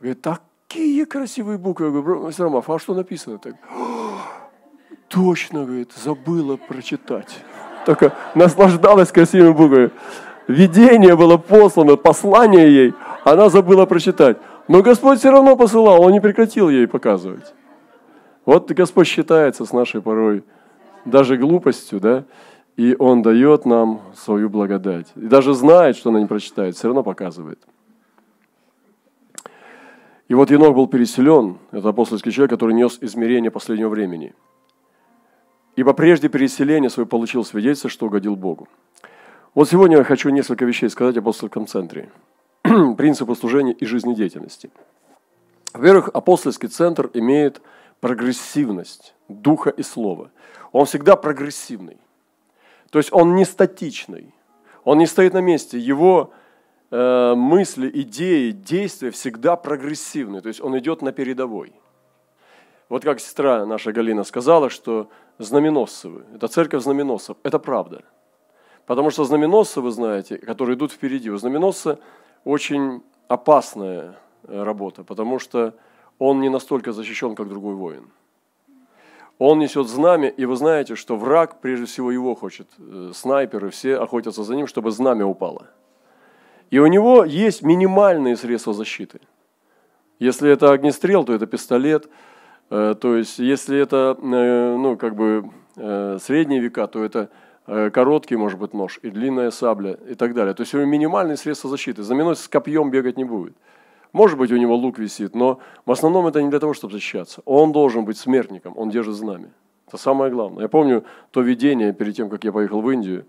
Говорит, 0.00 0.22
такие 0.22 1.06
красивые 1.06 1.58
буквы. 1.58 1.86
Я 1.86 1.92
говорю, 1.92 2.30
Ромав, 2.36 2.68
а 2.68 2.78
что 2.78 2.94
написано 2.94 3.38
так? 3.38 3.56
Точно, 5.08 5.64
говорит, 5.64 5.92
забыла 5.92 6.56
прочитать. 6.56 7.38
Только 7.84 8.12
наслаждалась 8.34 9.12
красивыми 9.12 9.52
буквами. 9.52 9.90
Видение 10.48 11.16
было 11.16 11.36
послано, 11.36 11.96
послание 11.96 12.68
ей, 12.68 12.94
она 13.24 13.48
забыла 13.48 13.86
прочитать. 13.86 14.36
Но 14.68 14.82
Господь 14.82 15.18
все 15.18 15.30
равно 15.30 15.56
посылал, 15.56 16.02
Он 16.02 16.12
не 16.12 16.20
прекратил 16.20 16.68
ей 16.68 16.86
показывать. 16.86 17.54
Вот 18.44 18.70
Господь 18.70 19.06
считается 19.06 19.64
с 19.64 19.72
нашей 19.72 20.00
порой 20.02 20.44
даже 21.04 21.36
глупостью, 21.36 22.00
да, 22.00 22.24
и 22.76 22.94
Он 22.98 23.22
дает 23.22 23.64
нам 23.64 24.00
свою 24.16 24.48
благодать. 24.48 25.06
И 25.16 25.26
даже 25.26 25.54
знает, 25.54 25.96
что 25.96 26.10
она 26.10 26.20
не 26.20 26.26
прочитает, 26.26 26.76
все 26.76 26.88
равно 26.88 27.02
показывает. 27.02 27.60
И 30.28 30.34
вот 30.34 30.50
Енох 30.50 30.74
был 30.74 30.88
переселен, 30.88 31.58
это 31.70 31.88
апостольский 31.88 32.32
человек, 32.32 32.50
который 32.50 32.74
нес 32.74 32.98
измерение 33.00 33.50
последнего 33.50 33.88
времени. 33.88 34.34
Ибо 35.76 35.92
прежде 35.92 36.28
переселения 36.28 36.88
свое 36.88 37.06
получил 37.06 37.44
свидетельство, 37.44 37.90
что 37.90 38.06
угодил 38.06 38.34
Богу. 38.34 38.66
Вот 39.54 39.68
сегодня 39.68 39.98
я 39.98 40.04
хочу 40.04 40.30
несколько 40.30 40.64
вещей 40.64 40.88
сказать 40.88 41.16
о 41.16 41.20
апостольском 41.20 41.66
центре. 41.66 42.10
Принципы 42.62 43.34
служения 43.34 43.72
и 43.72 43.84
жизнедеятельности. 43.84 44.70
Во-первых, 45.74 46.08
апостольский 46.14 46.68
центр 46.68 47.10
имеет 47.12 47.60
прогрессивность 48.00 49.14
духа 49.28 49.68
и 49.68 49.82
слова. 49.82 50.30
Он 50.72 50.86
всегда 50.86 51.14
прогрессивный. 51.14 51.98
То 52.90 52.98
есть 52.98 53.12
он 53.12 53.34
не 53.34 53.44
статичный, 53.44 54.34
он 54.84 54.98
не 54.98 55.06
стоит 55.06 55.34
на 55.34 55.40
месте. 55.40 55.78
Его 55.78 56.32
э, 56.90 57.34
мысли, 57.34 57.90
идеи, 57.92 58.52
действия 58.52 59.10
всегда 59.10 59.56
прогрессивны, 59.56 60.40
то 60.40 60.48
есть 60.48 60.62
он 60.62 60.78
идет 60.78 61.02
на 61.02 61.12
передовой. 61.12 61.74
Вот 62.88 63.02
как 63.02 63.20
сестра 63.20 63.66
наша 63.66 63.92
Галина 63.92 64.22
сказала, 64.22 64.70
что 64.70 65.10
знаменосцевы, 65.38 66.24
это 66.34 66.48
церковь 66.48 66.82
знаменосцев, 66.82 67.36
это 67.42 67.58
правда. 67.58 68.02
Потому 68.86 69.10
что 69.10 69.24
знаменосцы, 69.24 69.80
вы 69.80 69.90
знаете, 69.90 70.38
которые 70.38 70.76
идут 70.76 70.92
впереди, 70.92 71.30
у 71.30 71.36
знаменосца 71.36 71.98
очень 72.44 73.02
опасная 73.28 74.16
э, 74.44 74.62
работа, 74.62 75.02
потому 75.02 75.38
что 75.38 75.74
он 76.18 76.40
не 76.40 76.48
настолько 76.48 76.92
защищен, 76.92 77.34
как 77.34 77.48
другой 77.48 77.74
воин. 77.74 78.10
Он 79.38 79.58
несет 79.58 79.88
знамя, 79.88 80.28
и 80.28 80.46
вы 80.46 80.56
знаете, 80.56 80.94
что 80.94 81.16
враг 81.16 81.60
прежде 81.60 81.84
всего 81.84 82.10
его 82.10 82.34
хочет. 82.34 82.68
Э, 82.78 83.10
снайперы 83.14 83.70
все 83.70 83.96
охотятся 83.96 84.44
за 84.44 84.54
ним, 84.54 84.66
чтобы 84.66 84.90
знамя 84.90 85.26
упало. 85.26 85.66
И 86.70 86.78
у 86.78 86.86
него 86.86 87.24
есть 87.24 87.62
минимальные 87.62 88.36
средства 88.36 88.72
защиты. 88.72 89.20
Если 90.18 90.50
это 90.50 90.72
огнестрел, 90.72 91.24
то 91.24 91.34
это 91.34 91.46
пистолет. 91.46 92.08
Э, 92.70 92.94
то 93.00 93.16
есть, 93.16 93.38
если 93.38 93.78
это, 93.78 94.16
э, 94.20 94.76
ну, 94.76 94.96
как 94.96 95.14
бы 95.14 95.50
э, 95.76 96.18
средние 96.20 96.60
века, 96.60 96.86
то 96.86 97.04
это 97.04 97.30
короткий, 97.92 98.36
может 98.36 98.60
быть, 98.60 98.74
нож 98.74 99.00
и 99.02 99.10
длинная 99.10 99.50
сабля 99.50 99.98
и 100.08 100.14
так 100.14 100.34
далее. 100.34 100.54
То 100.54 100.60
есть, 100.60 100.72
у 100.72 100.78
него 100.78 100.88
минимальные 100.88 101.36
средства 101.36 101.68
защиты. 101.68 102.04
Знаменосец 102.04 102.44
с 102.44 102.48
копьем 102.48 102.92
бегать 102.92 103.16
не 103.16 103.24
будет. 103.24 103.56
Может 104.12 104.38
быть, 104.38 104.52
у 104.52 104.56
него 104.56 104.76
лук 104.76 105.00
висит, 105.00 105.34
но 105.34 105.58
в 105.84 105.90
основном 105.90 106.28
это 106.28 106.40
не 106.40 106.48
для 106.48 106.60
того, 106.60 106.74
чтобы 106.74 106.92
защищаться. 106.92 107.42
Он 107.44 107.72
должен 107.72 108.04
быть 108.04 108.18
смертником, 108.18 108.74
он 108.76 108.88
держит 108.88 109.16
знамя. 109.16 109.50
Это 109.88 109.96
самое 109.96 110.30
главное. 110.30 110.62
Я 110.62 110.68
помню 110.68 111.02
то 111.32 111.40
видение 111.40 111.92
перед 111.92 112.14
тем, 112.14 112.30
как 112.30 112.44
я 112.44 112.52
поехал 112.52 112.80
в 112.82 112.88
Индию, 112.88 113.26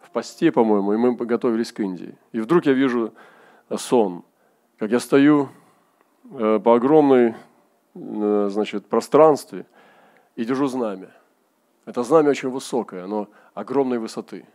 в 0.00 0.10
посте, 0.10 0.50
по-моему, 0.50 0.94
и 0.94 0.96
мы 0.96 1.14
готовились 1.14 1.70
к 1.70 1.80
Индии. 1.80 2.14
И 2.32 2.40
вдруг 2.40 2.64
я 2.64 2.72
вижу 2.72 3.12
сон, 3.76 4.22
как 4.78 4.92
я 4.92 4.98
стою 4.98 5.50
по 6.30 6.74
огромной 6.74 7.34
значит, 7.94 8.86
пространстве 8.86 9.66
и 10.36 10.44
держу 10.44 10.66
знамя. 10.66 11.10
Это 11.86 12.02
знамя 12.02 12.30
очень 12.30 12.50
высокое, 12.50 13.04
оно 13.04 13.28
огромной 13.54 13.98
высоты. 13.98 14.46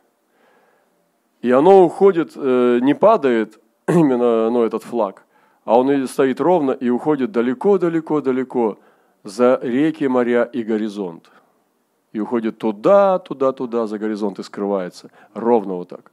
И 1.42 1.52
оно 1.52 1.86
уходит, 1.86 2.34
э, 2.36 2.80
не 2.82 2.94
падает 2.94 3.60
именно 3.88 4.50
ну, 4.50 4.64
этот 4.64 4.84
флаг, 4.84 5.24
а 5.64 5.78
он 5.78 6.08
стоит 6.08 6.42
ровно 6.42 6.72
и 6.72 6.90
уходит 6.90 7.32
далеко-далеко-далеко 7.32 8.78
за 9.24 9.60
реки, 9.62 10.08
моря 10.08 10.44
и 10.44 10.64
горизонт. 10.64 11.32
И 12.12 12.20
уходит 12.20 12.58
туда, 12.58 13.20
туда, 13.20 13.52
туда, 13.52 13.86
за 13.86 14.00
горизонт 14.00 14.40
и 14.40 14.44
скрывается. 14.44 15.12
Ровно 15.34 15.76
вот 15.76 15.90
так. 15.90 16.12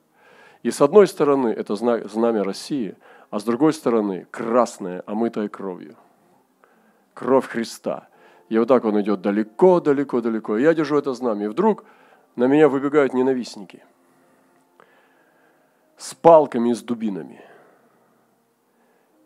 И 0.63 0.71
с 0.71 0.81
одной 0.83 1.07
стороны 1.07 1.49
это 1.49 1.75
знамя 1.75 2.45
России, 2.45 2.97
а 3.31 3.41
с 3.41 3.45
другой 3.45 3.73
стороны 3.73 4.27
красное, 4.31 5.03
омытое 5.07 5.49
кровью 5.49 5.97
кровь 7.17 7.49
Христа. 7.49 8.09
И 8.51 8.59
вот 8.59 8.69
так 8.69 8.85
он 8.85 9.01
идет 9.01 9.23
далеко, 9.23 9.81
далеко, 9.81 10.21
далеко. 10.21 10.59
Я 10.59 10.75
держу 10.75 10.99
это 10.99 11.15
знамя. 11.15 11.47
И 11.47 11.49
вдруг 11.49 11.85
на 12.37 12.47
меня 12.47 12.69
выбегают 12.69 13.15
ненавистники 13.15 13.83
с 15.97 16.15
палками 16.15 16.71
и 16.71 16.75
с 16.75 16.83
дубинами. 16.83 17.41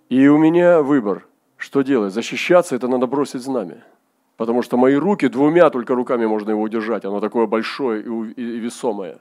И 0.08 0.28
у 0.28 0.38
меня 0.38 0.82
выбор, 0.82 1.26
что 1.56 1.82
делать. 1.82 2.14
Защищаться– 2.14 2.74
это 2.76 2.88
надо 2.88 3.06
бросить 3.06 3.42
знамя. 3.42 3.84
Потому 4.36 4.62
что 4.62 4.76
мои 4.76 4.94
руки, 4.94 5.28
двумя 5.28 5.68
только 5.70 5.94
руками 5.94 6.26
можно 6.26 6.50
его 6.50 6.62
удержать. 6.62 7.04
Оно 7.04 7.20
такое 7.20 7.46
большое 7.46 8.02
и 8.02 8.58
весомое. 8.60 9.18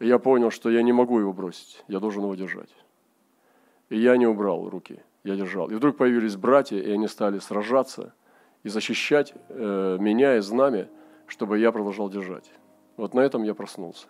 И 0.00 0.06
я 0.06 0.18
понял, 0.18 0.50
что 0.50 0.70
я 0.70 0.82
не 0.82 0.92
могу 0.92 1.20
его 1.20 1.32
бросить. 1.32 1.84
Я 1.88 2.00
должен 2.00 2.24
его 2.24 2.34
держать. 2.34 2.70
И 3.90 3.98
я 3.98 4.16
не 4.16 4.26
убрал 4.26 4.68
руки 4.68 5.00
я 5.28 5.36
держал. 5.36 5.70
И 5.70 5.74
вдруг 5.74 5.96
появились 5.96 6.36
братья, 6.36 6.78
и 6.78 6.90
они 6.90 7.06
стали 7.06 7.38
сражаться 7.38 8.12
и 8.62 8.68
защищать 8.68 9.34
э, 9.48 9.96
меня 10.00 10.36
и 10.36 10.40
знамя, 10.40 10.88
чтобы 11.26 11.58
я 11.58 11.70
продолжал 11.70 12.08
держать. 12.08 12.50
Вот 12.96 13.14
на 13.14 13.20
этом 13.20 13.42
я 13.44 13.54
проснулся. 13.54 14.06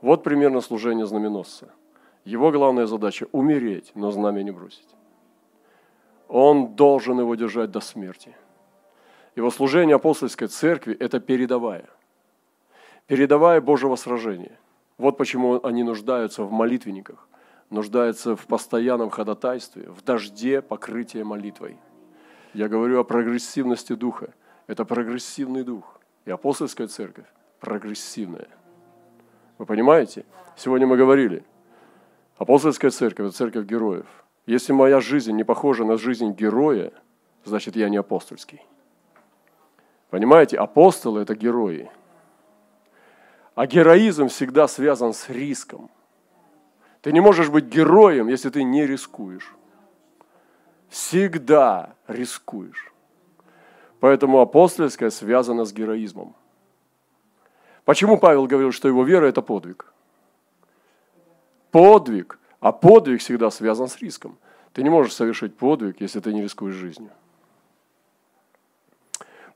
Вот 0.00 0.22
примерно 0.22 0.60
служение 0.60 1.06
знаменосца. 1.06 1.72
Его 2.24 2.50
главная 2.50 2.86
задача– 2.86 3.26
умереть, 3.32 3.92
но 3.94 4.10
знамя 4.10 4.42
не 4.42 4.50
бросить. 4.50 4.88
Он 6.28 6.74
должен 6.74 7.20
его 7.20 7.34
держать 7.34 7.70
до 7.70 7.80
смерти. 7.80 8.34
Его 9.36 9.50
служение 9.50 9.96
апостольской 9.96 10.48
церкви– 10.48 10.96
это 11.00 11.20
передовая. 11.20 11.88
Передовая 13.06 13.60
Божьего 13.60 13.96
сражения. 13.96 14.58
Вот 14.98 15.16
почему 15.16 15.60
они 15.64 15.82
нуждаются 15.82 16.42
в 16.42 16.52
молитвенниках– 16.52 17.27
нуждается 17.70 18.36
в 18.36 18.46
постоянном 18.46 19.10
ходатайстве, 19.10 19.90
в 19.90 20.02
дожде 20.02 20.62
покрытия 20.62 21.24
молитвой. 21.24 21.78
Я 22.54 22.68
говорю 22.68 23.00
о 23.00 23.04
прогрессивности 23.04 23.94
духа. 23.94 24.34
Это 24.66 24.84
прогрессивный 24.84 25.64
дух. 25.64 26.00
И 26.24 26.30
апостольская 26.30 26.86
церковь 26.86 27.26
прогрессивная. 27.60 28.48
Вы 29.58 29.66
понимаете? 29.66 30.24
Сегодня 30.56 30.86
мы 30.86 30.96
говорили, 30.96 31.44
апостольская 32.36 32.90
церковь– 32.90 33.26
это 33.28 33.36
церковь 33.36 33.66
героев. 33.66 34.06
Если 34.46 34.72
моя 34.72 35.00
жизнь 35.00 35.32
не 35.32 35.44
похожа 35.44 35.84
на 35.84 35.98
жизнь 35.98 36.32
героя, 36.32 36.92
значит, 37.44 37.76
я 37.76 37.88
не 37.88 37.96
апостольский. 37.96 38.62
Понимаете, 40.10 40.56
апостолы– 40.56 41.20
это 41.22 41.34
герои. 41.34 41.90
А 43.54 43.66
героизм 43.66 44.28
всегда 44.28 44.68
связан 44.68 45.12
с 45.12 45.28
риском– 45.28 45.90
ты 47.02 47.12
не 47.12 47.20
можешь 47.20 47.48
быть 47.48 47.66
героем, 47.66 48.28
если 48.28 48.50
ты 48.50 48.62
не 48.64 48.86
рискуешь. 48.86 49.54
Всегда 50.88 51.94
рискуешь. 52.06 52.92
Поэтому 54.00 54.40
апостольское 54.40 55.10
связано 55.10 55.64
с 55.64 55.72
героизмом. 55.72 56.34
Почему 57.84 58.18
Павел 58.18 58.46
говорил, 58.46 58.72
что 58.72 58.88
его 58.88 59.04
вера– 59.04 59.26
это 59.28 59.42
подвиг? 59.42 59.92
Подвиг. 61.70 62.38
А 62.60 62.72
подвиг 62.72 63.20
всегда 63.20 63.50
связан 63.50 63.88
с 63.88 63.98
риском. 63.98 64.38
Ты 64.72 64.82
не 64.82 64.90
можешь 64.90 65.14
совершить 65.14 65.56
подвиг, 65.56 66.00
если 66.00 66.20
ты 66.20 66.32
не 66.32 66.42
рискуешь 66.42 66.74
жизнью. 66.74 67.10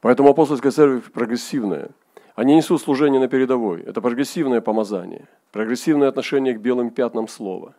Поэтому 0.00 0.30
апостольская 0.30 0.72
церковь 0.72 1.10
прогрессивная– 1.12 1.90
они 2.34 2.56
несут 2.56 2.80
служение 2.80 3.20
на 3.20 3.28
передовой. 3.28 3.82
Это 3.82 4.00
прогрессивное 4.00 4.60
помазание, 4.60 5.28
прогрессивное 5.50 6.08
отношение 6.08 6.54
к 6.54 6.60
белым 6.60 6.90
пятнам 6.90 7.28
слова, 7.28 7.74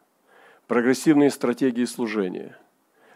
прогрессивные 0.68 1.32
стратегии 1.32 1.86
служения, 1.86 2.58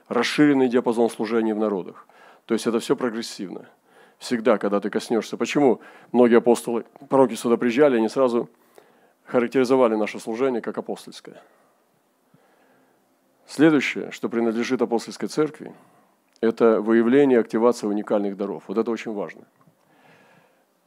расширенный 0.08 0.67
диапазон 0.67 1.10
служения 1.10 1.54
в 1.54 1.60
народах. 1.60 2.08
То 2.45 2.54
есть 2.54 2.65
это 2.65 2.80
все 2.80 2.95
прогрессивно. 2.95 3.69
Всегда, 4.17 4.58
когда 4.58 4.80
ты 4.80 4.89
коснешься. 4.89 5.38
Почему 5.38 5.80
многие 6.12 6.38
апостолы, 6.38 6.86
пророки 7.08 7.36
сюда 7.36 7.56
приезжали, 7.58 7.97
они 7.97 8.10
сразу 8.10 8.50
характеризовали 9.26 9.95
наше 9.95 10.19
служение 10.19 10.62
как 10.62 10.78
апостольское. 10.80 11.39
Следующее, 13.45 14.10
что 14.10 14.28
принадлежит 14.28 14.82
апостольской 14.82 15.30
церкви, 15.30 15.73
это 16.41 16.82
выявление 16.82 17.38
и 17.38 17.41
активация 17.41 17.89
уникальных 17.89 18.38
даров. 18.38 18.63
Вот 18.67 18.78
это 18.80 18.89
очень 18.89 19.13
важно– 19.13 19.43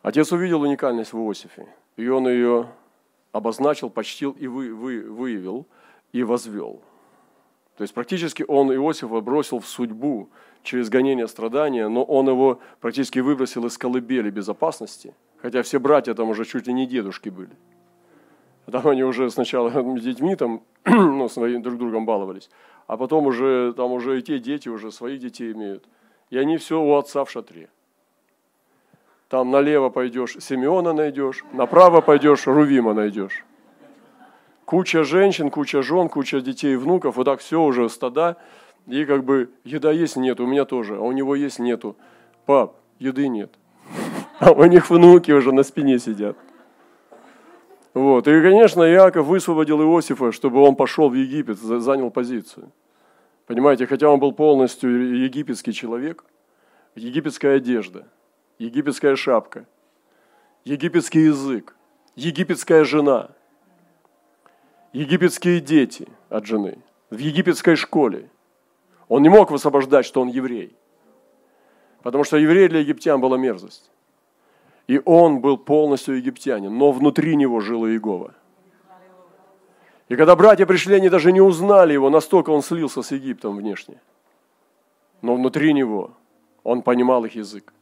Отец 0.02 0.32
увидел 0.32 0.62
уникальность 0.62 1.12
в 1.12 1.18
Иосифе, 1.18 1.66
и 1.96 2.08
он 2.08 2.26
ее 2.26 2.68
обозначил, 3.32 3.90
почтил 3.90 4.32
и 4.32 4.46
вы, 4.46 4.74
вы, 4.74 5.02
выявил, 5.02 5.66
и 6.12 6.22
возвел. 6.22 6.80
То 7.76 7.82
есть 7.82 7.94
практически 7.94 8.44
он 8.46 8.72
Иосифа 8.72 9.20
бросил 9.20 9.60
в 9.60 9.66
судьбу 9.66 10.28
через 10.62 10.88
гонение 10.88 11.28
страдания, 11.28 11.88
но 11.88 12.02
он 12.02 12.28
его 12.28 12.60
практически 12.80 13.20
выбросил 13.20 13.66
из 13.66 13.78
колыбели 13.78 14.30
безопасности, 14.30 15.14
хотя 15.38 15.62
все 15.62 15.78
братья 15.78 16.14
там 16.14 16.28
уже 16.30 16.44
чуть 16.44 16.66
ли 16.66 16.72
не 16.72 16.86
дедушки 16.86 17.28
были. 17.28 17.52
Там 18.70 18.86
они 18.86 19.02
уже 19.02 19.30
сначала 19.30 19.70
с 19.70 20.02
детьми 20.02 20.36
там, 20.36 20.62
ну, 20.84 21.28
своим 21.28 21.62
друг 21.62 21.78
другом 21.78 22.06
баловались, 22.06 22.50
а 22.86 22.96
потом 22.96 23.26
уже, 23.26 23.72
там 23.74 23.92
уже 23.92 24.18
и 24.18 24.22
те 24.22 24.38
дети 24.38 24.68
уже 24.68 24.92
своих 24.92 25.20
детей 25.20 25.52
имеют. 25.52 25.84
И 26.30 26.38
они 26.38 26.56
все 26.56 26.80
у 26.80 26.94
отца 26.94 27.24
в 27.24 27.30
шатре. 27.30 27.68
Там 29.30 29.52
налево 29.52 29.90
пойдешь, 29.90 30.36
Симеона 30.40 30.92
найдешь, 30.92 31.44
направо 31.52 32.00
пойдешь, 32.00 32.48
Рувима 32.48 32.94
найдешь. 32.94 33.44
Куча 34.64 35.04
женщин, 35.04 35.50
куча 35.50 35.82
жен, 35.82 36.08
куча 36.08 36.40
детей 36.40 36.72
и 36.72 36.76
внуков, 36.76 37.14
вот 37.14 37.24
так 37.24 37.38
все 37.38 37.62
уже 37.62 37.88
стада, 37.88 38.38
и 38.88 39.04
как 39.04 39.22
бы 39.22 39.50
еда 39.62 39.92
есть, 39.92 40.16
нет, 40.16 40.40
у 40.40 40.46
меня 40.46 40.64
тоже, 40.64 40.96
а 40.96 41.00
у 41.00 41.12
него 41.12 41.36
есть, 41.36 41.60
нету. 41.60 41.96
Пап, 42.44 42.74
еды 42.98 43.28
нет. 43.28 43.54
А 44.40 44.50
у 44.50 44.64
них 44.64 44.90
внуки 44.90 45.30
уже 45.30 45.52
на 45.52 45.62
спине 45.62 46.00
сидят. 46.00 46.36
Вот. 47.94 48.26
И, 48.26 48.42
конечно, 48.42 48.82
Иаков 48.82 49.26
высвободил 49.26 49.80
Иосифа, 49.80 50.32
чтобы 50.32 50.60
он 50.60 50.74
пошел 50.74 51.08
в 51.08 51.14
Египет, 51.14 51.58
занял 51.58 52.10
позицию. 52.10 52.72
Понимаете, 53.46 53.86
хотя 53.86 54.08
он 54.08 54.18
был 54.18 54.32
полностью 54.32 55.22
египетский 55.22 55.72
человек, 55.72 56.24
египетская 56.96 57.58
одежда– 57.58 58.08
египетская 58.60 59.16
шапка, 59.16 59.66
египетский 60.64 61.20
язык, 61.20 61.74
египетская 62.14 62.84
жена, 62.84 63.30
египетские 64.92 65.60
дети 65.60 66.06
от 66.28 66.44
жены, 66.44 66.78
в 67.08 67.16
египетской 67.16 67.74
школе. 67.74 68.28
Он 69.08 69.22
не 69.22 69.30
мог 69.30 69.50
высвобождать, 69.50 70.04
что 70.04 70.20
он 70.20 70.28
еврей. 70.28 70.76
Потому 72.02 72.22
что 72.22 72.36
еврей 72.36 72.68
для 72.68 72.80
египтян 72.80 73.20
была 73.20 73.38
мерзость. 73.38 73.90
И 74.86 75.00
он 75.06 75.40
был 75.40 75.56
полностью 75.56 76.16
египтянин, 76.16 76.76
но 76.76 76.92
внутри 76.92 77.36
него 77.36 77.60
жила 77.60 77.88
Иегова. 77.88 78.34
И 80.08 80.16
когда 80.16 80.36
братья 80.36 80.66
пришли, 80.66 80.96
они 80.96 81.08
даже 81.08 81.32
не 81.32 81.40
узнали 81.40 81.94
его, 81.94 82.10
настолько 82.10 82.50
он 82.50 82.62
слился 82.62 83.02
с 83.02 83.12
Египтом 83.12 83.56
внешне. 83.56 84.00
Но 85.22 85.36
внутри 85.36 85.72
него 85.72 86.10
он 86.64 86.82
понимал 86.82 87.24
их 87.24 87.36
язык. 87.36 87.72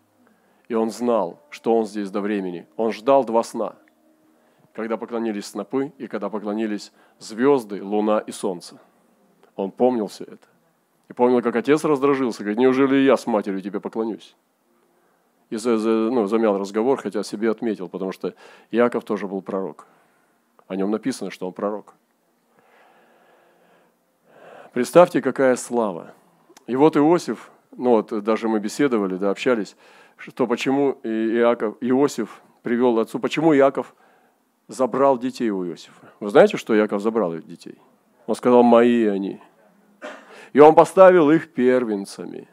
И 0.69 0.75
он 0.75 0.91
знал, 0.91 1.41
что 1.51 1.77
он 1.77 1.87
здесь 1.87 2.11
до 2.11 2.21
времени. 2.21 2.67
Он 2.77 2.93
ждал 2.93 3.25
два 3.25 3.43
сна, 3.43 3.75
когда 4.75 4.97
поклонились 4.97 5.47
снопы 5.47 5.93
и 5.99 6.07
когда 6.07 6.29
поклонились 6.29 6.93
звезды, 7.19 7.83
луна 7.83 8.19
и 8.21 8.33
солнце. 8.33 8.79
Он 9.57 9.71
помнил 9.71 10.07
все 10.07 10.25
это. 10.25 10.47
И 11.09 11.15
помнил, 11.15 11.43
как 11.43 11.57
отец 11.57 11.85
раздражился, 11.85 12.43
говорит, 12.43 12.59
неужели 12.59 12.97
я 12.97 13.17
с 13.17 13.27
матерью 13.27 13.63
тебе 13.63 13.81
поклонюсь? 13.81 14.37
И 15.49 15.57
за, 15.57 15.79
за, 15.79 15.89
ну, 15.89 16.27
замял 16.27 16.59
разговор, 16.59 17.01
хотя 17.01 17.23
себе 17.23 17.51
отметил, 17.51 17.89
потому 17.89 18.13
что 18.13 18.35
Иаков 18.71 19.05
тоже 19.05 19.27
был 19.27 19.41
пророк. 19.41 19.87
О 20.67 20.77
нем 20.77 20.91
написано, 20.91 21.31
что 21.31 21.47
он 21.47 21.55
пророк. 21.55 21.95
Представьте, 24.75 25.23
какая 25.23 25.57
слава. 25.57 26.13
И 26.67 26.77
вот 26.77 26.99
Иосиф, 26.99 27.51
ну 27.75 27.93
вот 27.93 28.23
даже 28.23 28.49
мы 28.49 28.61
беседовали, 28.61 29.17
да, 29.17 29.31
общались, 29.31 29.75
что 30.19 30.47
почему 30.47 30.99
Иаков, 31.03 31.77
Иосиф 31.81 32.43
привел 32.63 32.99
отцу, 32.99 33.19
почему 33.19 33.55
Иаков 33.55 33.95
забрал 34.67 35.19
детей 35.19 35.51
у 35.51 35.65
Иосифа. 35.65 36.13
Вы 36.21 36.31
знаете, 36.31 36.57
что 36.57 36.77
Иаков 36.77 37.01
забрал 37.01 37.35
детей? 37.39 37.79
Он 38.27 38.35
сказал, 38.35 38.63
мои 38.63 39.07
они. 39.07 39.41
И 40.53 40.61
он 40.61 40.75
поставил 40.75 41.31
их 41.31 41.53
первенцами, 41.53 42.49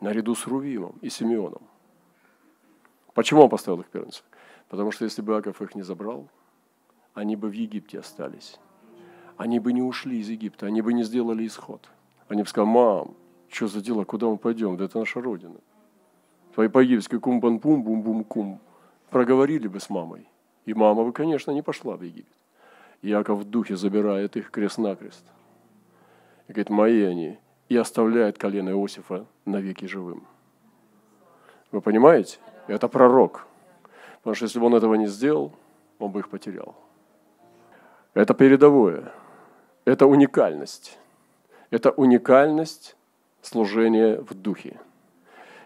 наряду 0.00 0.34
с 0.34 0.46
Рувимом 0.46 0.96
и 1.00 1.08
Симеоном. 1.08 1.62
Почему 3.14 3.42
он 3.42 3.48
поставил 3.48 3.80
их 3.80 3.86
первенцами? 3.86 4.28
Потому 4.68 4.90
что 4.90 5.04
если 5.04 5.22
бы 5.22 5.32
Иаков 5.32 5.62
их 5.62 5.74
не 5.74 5.82
забрал, 5.82 6.28
они 7.14 7.36
бы 7.36 7.48
в 7.48 7.52
Египте 7.52 8.00
остались. 8.00 8.58
Они 9.36 9.58
бы 9.58 9.72
не 9.72 9.82
ушли 9.82 10.18
из 10.18 10.28
Египта, 10.28 10.66
они 10.66 10.82
бы 10.82 10.92
не 10.92 11.04
сделали 11.04 11.46
исход. 11.46 11.88
Они 12.28 12.42
бы 12.42 12.48
сказали, 12.48 12.70
мам, 12.70 13.16
что 13.48 13.68
за 13.68 13.80
дело, 13.80 14.04
куда 14.04 14.26
мы 14.26 14.36
пойдем? 14.36 14.76
Да 14.76 14.84
это 14.84 14.98
наша 14.98 15.20
родина. 15.20 15.56
По-египетски 16.54 17.18
кум-бан-пум, 17.18 17.82
бум-бум-кум. 17.82 18.60
Проговорили 19.10 19.66
бы 19.68 19.80
с 19.80 19.90
мамой. 19.90 20.28
И 20.66 20.74
мама 20.74 21.04
бы, 21.04 21.12
конечно, 21.12 21.50
не 21.50 21.62
пошла 21.62 21.96
в 21.96 22.02
Египет. 22.02 22.32
Яков 23.02 23.40
в 23.40 23.44
духе 23.44 23.76
забирает 23.76 24.36
их 24.36 24.50
крест-накрест. 24.50 25.24
И 26.48 26.52
говорит, 26.52 26.70
мои 26.70 27.02
они. 27.02 27.38
И 27.68 27.76
оставляет 27.76 28.38
колено 28.38 28.70
Иосифа 28.70 29.26
навеки 29.44 29.86
живым. 29.86 30.26
Вы 31.72 31.80
понимаете? 31.80 32.38
Это 32.66 32.88
пророк. 32.88 33.46
Потому 34.18 34.34
что 34.34 34.44
если 34.44 34.58
бы 34.58 34.66
он 34.66 34.74
этого 34.74 34.94
не 34.94 35.06
сделал, 35.06 35.52
он 35.98 36.12
бы 36.12 36.20
их 36.20 36.28
потерял. 36.28 36.76
Это 38.14 38.32
передовое. 38.32 39.12
Это 39.84 40.06
уникальность. 40.06 40.98
Это 41.70 41.90
уникальность 41.90 42.96
служения 43.42 44.20
в 44.20 44.34
духе. 44.34 44.78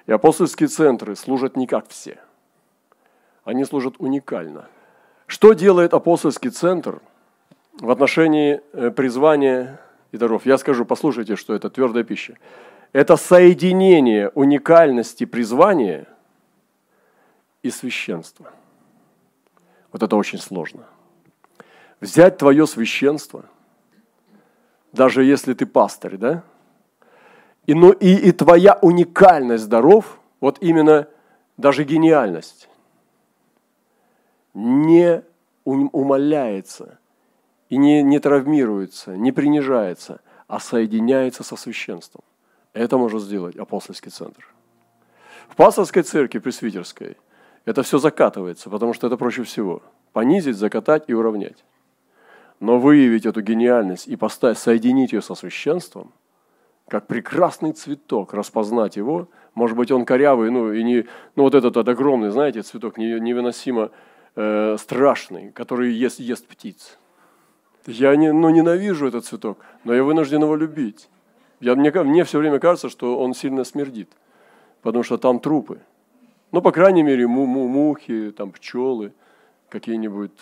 И 0.08 0.10
апостольские 0.12 0.68
центры 0.68 1.14
служат 1.16 1.54
не 1.54 1.66
как 1.66 1.86
все. 1.90 2.18
Они 3.44 3.62
служат 3.66 3.96
уникально. 3.98 4.66
Что 5.26 5.52
делает 5.52 5.92
апостольский 5.92 6.48
центр 6.48 7.02
в 7.78 7.90
отношении 7.90 8.62
э, 8.72 8.90
призвания 8.90 9.78
и 10.10 10.16
даров? 10.16 10.46
Я 10.46 10.56
скажу, 10.56 10.86
послушайте, 10.86 11.36
что 11.36 11.54
это 11.54 11.68
твердая 11.68 12.04
пища. 12.04 12.38
Это 12.94 13.18
соединение 13.18 14.30
уникальности 14.30 15.26
призвания 15.26 16.06
и 17.62 17.68
священства. 17.68 18.50
Вот 19.92 20.02
это 20.02 20.16
очень 20.16 20.38
сложно. 20.38 20.86
Взять 22.00 22.38
твое 22.38 22.66
священство, 22.66 23.44
даже 24.90 25.22
если 25.22 25.52
ты 25.52 25.66
пастырь, 25.66 26.16
да, 26.16 26.44
и, 27.68 27.74
ну, 27.74 27.92
и, 27.92 28.14
и 28.14 28.32
твоя 28.32 28.78
уникальность 28.80 29.68
даров, 29.68 30.18
вот 30.40 30.56
именно 30.62 31.06
даже 31.58 31.84
гениальность, 31.84 32.66
не 34.54 35.22
умаляется 35.64 36.98
и 37.68 37.76
не, 37.76 38.02
не 38.02 38.20
травмируется, 38.20 39.18
не 39.18 39.32
принижается, 39.32 40.22
а 40.46 40.60
соединяется 40.60 41.42
со 41.42 41.56
священством. 41.56 42.24
Это 42.72 42.96
может 42.96 43.20
сделать 43.20 43.56
апостольский 43.56 44.10
центр. 44.10 44.48
В 45.50 45.54
пасторской 45.54 46.04
церкви 46.04 46.38
пресвитерской 46.38 47.18
это 47.66 47.82
все 47.82 47.98
закатывается, 47.98 48.70
потому 48.70 48.94
что 48.94 49.08
это 49.08 49.18
проще 49.18 49.42
всего. 49.42 49.82
Понизить, 50.14 50.56
закатать 50.56 51.04
и 51.08 51.12
уравнять. 51.12 51.62
Но 52.60 52.78
выявить 52.78 53.26
эту 53.26 53.42
гениальность 53.42 54.08
и 54.08 54.16
поставить, 54.16 54.56
соединить 54.56 55.12
ее 55.12 55.20
со 55.20 55.34
священством– 55.34 56.14
как 56.88 57.06
прекрасный 57.06 57.72
цветок, 57.72 58.34
распознать 58.34 58.96
его. 58.96 59.28
Может 59.54 59.76
быть, 59.76 59.90
он 59.90 60.04
корявый, 60.04 60.50
ну, 60.50 60.72
и 60.72 60.82
не, 60.82 61.06
ну 61.36 61.44
вот 61.44 61.54
этот, 61.54 61.76
этот 61.76 61.88
огромный, 61.88 62.30
знаете, 62.30 62.62
цветок 62.62 62.96
невыносимо 62.96 63.90
э, 64.36 64.76
страшный, 64.78 65.50
который 65.52 65.92
ест, 65.92 66.18
ест 66.18 66.46
птиц. 66.46 66.98
Я 67.86 68.16
не, 68.16 68.32
ну, 68.32 68.50
ненавижу 68.50 69.06
этот 69.06 69.24
цветок, 69.24 69.58
но 69.84 69.94
я 69.94 70.02
вынужден 70.02 70.42
его 70.42 70.56
любить. 70.56 71.08
Я, 71.60 71.74
мне, 71.74 71.90
мне 71.90 72.24
все 72.24 72.38
время 72.38 72.58
кажется, 72.58 72.88
что 72.88 73.18
он 73.18 73.34
сильно 73.34 73.64
смердит, 73.64 74.10
потому 74.82 75.02
что 75.02 75.18
там 75.18 75.40
трупы. 75.40 75.80
Ну, 76.52 76.62
по 76.62 76.72
крайней 76.72 77.02
мере, 77.02 77.26
му 77.26 77.46
му 77.46 77.68
мухи, 77.68 78.32
там 78.36 78.52
пчелы, 78.52 79.12
какие-нибудь 79.68 80.32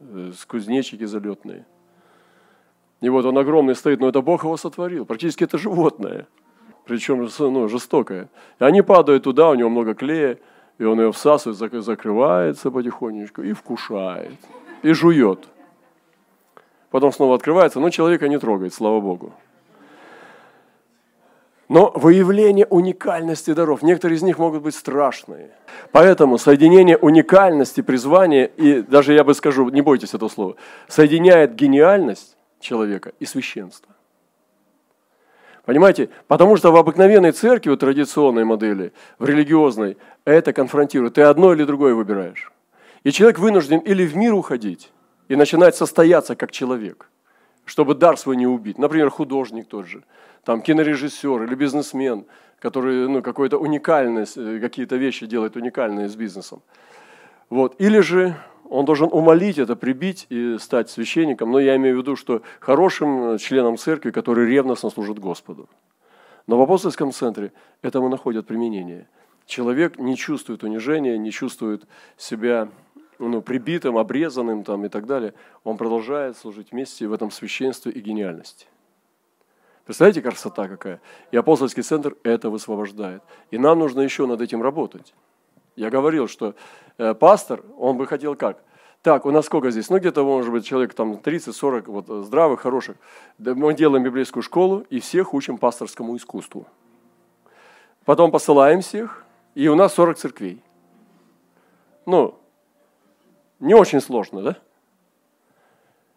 э, 0.00 0.32
кузнечики 0.46 1.04
залетные– 1.04 1.66
и 3.00 3.08
вот 3.08 3.26
он 3.26 3.36
огромный 3.36 3.74
стоит, 3.74 4.00
но 4.00 4.08
это 4.08 4.22
Бог 4.22 4.44
его 4.44 4.56
сотворил. 4.56 5.04
Практически 5.04 5.44
это 5.44 5.58
животное, 5.58 6.26
причем 6.86 7.28
ну, 7.38 7.68
жестокое. 7.68 8.28
И 8.58 8.64
они 8.64 8.82
падают 8.82 9.24
туда, 9.24 9.50
у 9.50 9.54
него 9.54 9.68
много 9.68 9.94
клея, 9.94 10.38
и 10.78 10.84
он 10.84 11.00
ее 11.00 11.12
всасывает, 11.12 11.58
закрывается 11.84 12.70
потихонечку 12.70 13.42
и 13.42 13.52
вкушает, 13.52 14.38
и 14.82 14.92
жует. 14.92 15.46
Потом 16.90 17.12
снова 17.12 17.34
открывается, 17.34 17.80
но 17.80 17.90
человека 17.90 18.28
не 18.28 18.38
трогает, 18.38 18.72
слава 18.72 19.00
Богу. 19.00 19.32
Но 21.68 21.90
выявление 21.96 22.64
уникальности 22.66 23.52
даров, 23.52 23.82
некоторые 23.82 24.16
из 24.16 24.22
них 24.22 24.38
могут 24.38 24.62
быть 24.62 24.74
страшные. 24.74 25.50
Поэтому 25.90 26.38
соединение 26.38 26.96
уникальности, 26.96 27.80
призвания, 27.80 28.44
и 28.44 28.82
даже 28.82 29.14
я 29.14 29.24
бы 29.24 29.34
скажу, 29.34 29.68
не 29.70 29.80
бойтесь 29.80 30.14
этого 30.14 30.28
слова, 30.28 30.54
соединяет 30.86 31.56
гениальность 31.56 32.35
человека 32.66 33.12
и 33.20 33.26
священство. 33.26 33.94
Понимаете? 35.64 36.10
Потому 36.28 36.56
что 36.56 36.70
в 36.70 36.76
обыкновенной 36.76 37.32
церкви, 37.32 37.70
в 37.70 37.76
традиционной 37.76 38.44
модели, 38.44 38.92
в 39.18 39.24
религиозной, 39.24 39.96
это 40.24 40.52
конфронтирует. 40.52 41.14
Ты 41.14 41.22
одно 41.22 41.52
или 41.52 41.64
другое 41.64 41.94
выбираешь. 41.94 42.52
И 43.04 43.10
человек 43.10 43.38
вынужден 43.38 43.78
или 43.78 44.06
в 44.06 44.16
мир 44.16 44.34
уходить 44.34 44.92
и 45.28 45.36
начинать 45.36 45.74
состояться 45.74 46.36
как 46.36 46.52
человек, 46.52 47.08
чтобы 47.64 47.94
дар 47.94 48.16
свой 48.16 48.36
не 48.36 48.46
убить. 48.46 48.78
Например, 48.78 49.10
художник 49.10 49.68
тот 49.68 49.86
же, 49.86 50.02
там 50.44 50.62
кинорежиссер 50.62 51.44
или 51.44 51.54
бизнесмен, 51.54 52.26
который 52.60 53.08
ну, 53.08 53.22
какой-то 53.22 53.58
уникальность, 53.58 54.36
э, 54.38 54.60
какие-то 54.60 54.96
вещи 54.96 55.26
делает 55.26 55.56
уникальные 55.56 56.08
с 56.08 56.14
бизнесом. 56.14 56.62
Вот. 57.50 57.74
Или 57.80 58.00
же 58.00 58.36
он 58.70 58.84
должен 58.84 59.08
умолить 59.12 59.58
это, 59.58 59.76
прибить 59.76 60.26
и 60.28 60.58
стать 60.58 60.90
священником, 60.90 61.50
но 61.50 61.58
я 61.58 61.76
имею 61.76 61.96
в 61.96 61.98
виду, 62.00 62.16
что 62.16 62.42
хорошим 62.60 63.30
э, 63.30 63.38
членом 63.38 63.76
церкви, 63.76 64.10
который 64.10 64.46
ревностно 64.46 64.90
служит 64.90 65.18
Господу. 65.18 65.68
Но 66.46 66.58
в 66.58 66.62
апостольском 66.62 67.12
центре 67.12 67.52
этому 67.82 68.08
находят 68.08 68.46
применение. 68.46 69.08
Человек 69.46 69.98
не 69.98 70.16
чувствует 70.16 70.62
унижения, 70.64 71.18
не 71.18 71.30
чувствует 71.30 71.86
себя 72.16 72.68
ну, 73.18 73.42
прибитым, 73.42 73.96
обрезанным 73.96 74.64
там, 74.64 74.84
и 74.84 74.88
так 74.88 75.06
далее. 75.06 75.34
Он 75.64 75.76
продолжает 75.76 76.36
служить 76.36 76.72
вместе 76.72 77.06
в 77.06 77.12
этом 77.12 77.30
священстве 77.30 77.92
и 77.92 78.00
гениальности. 78.00 78.66
Представляете, 79.84 80.20
красота 80.20 80.66
какая? 80.66 81.00
И 81.30 81.36
апостольский 81.36 81.82
центр 81.82 82.16
это 82.24 82.50
высвобождает. 82.50 83.22
И 83.52 83.58
нам 83.58 83.78
нужно 83.78 84.00
еще 84.00 84.26
над 84.26 84.40
этим 84.40 84.60
работать. 84.60 85.14
Я 85.76 85.90
говорил, 85.90 86.26
что 86.26 86.54
э, 86.98 87.14
пастор, 87.14 87.62
он 87.78 87.96
бы 87.98 88.06
хотел 88.06 88.34
как? 88.34 88.62
Так, 89.02 89.26
у 89.26 89.30
нас 89.30 89.46
сколько 89.46 89.70
здесь? 89.70 89.88
Ну, 89.90 89.98
где-то, 89.98 90.24
может 90.24 90.50
быть, 90.50 90.66
человек 90.66 90.94
там 90.94 91.12
30-40 91.12 91.82
вот, 91.86 92.06
э, 92.08 92.22
здравых, 92.22 92.60
хороших. 92.60 92.96
Мы 93.38 93.74
делаем 93.74 94.02
библейскую 94.02 94.42
школу 94.42 94.84
и 94.90 94.98
всех 94.98 95.34
учим 95.34 95.58
пасторскому 95.58 96.16
искусству. 96.16 96.66
Потом 98.04 98.30
посылаем 98.30 98.80
всех, 98.80 99.24
и 99.54 99.68
у 99.68 99.74
нас 99.74 99.94
40 99.94 100.16
церквей. 100.16 100.62
Ну, 102.06 102.38
не 103.60 103.74
очень 103.74 104.00
сложно, 104.00 104.42
да? 104.42 104.56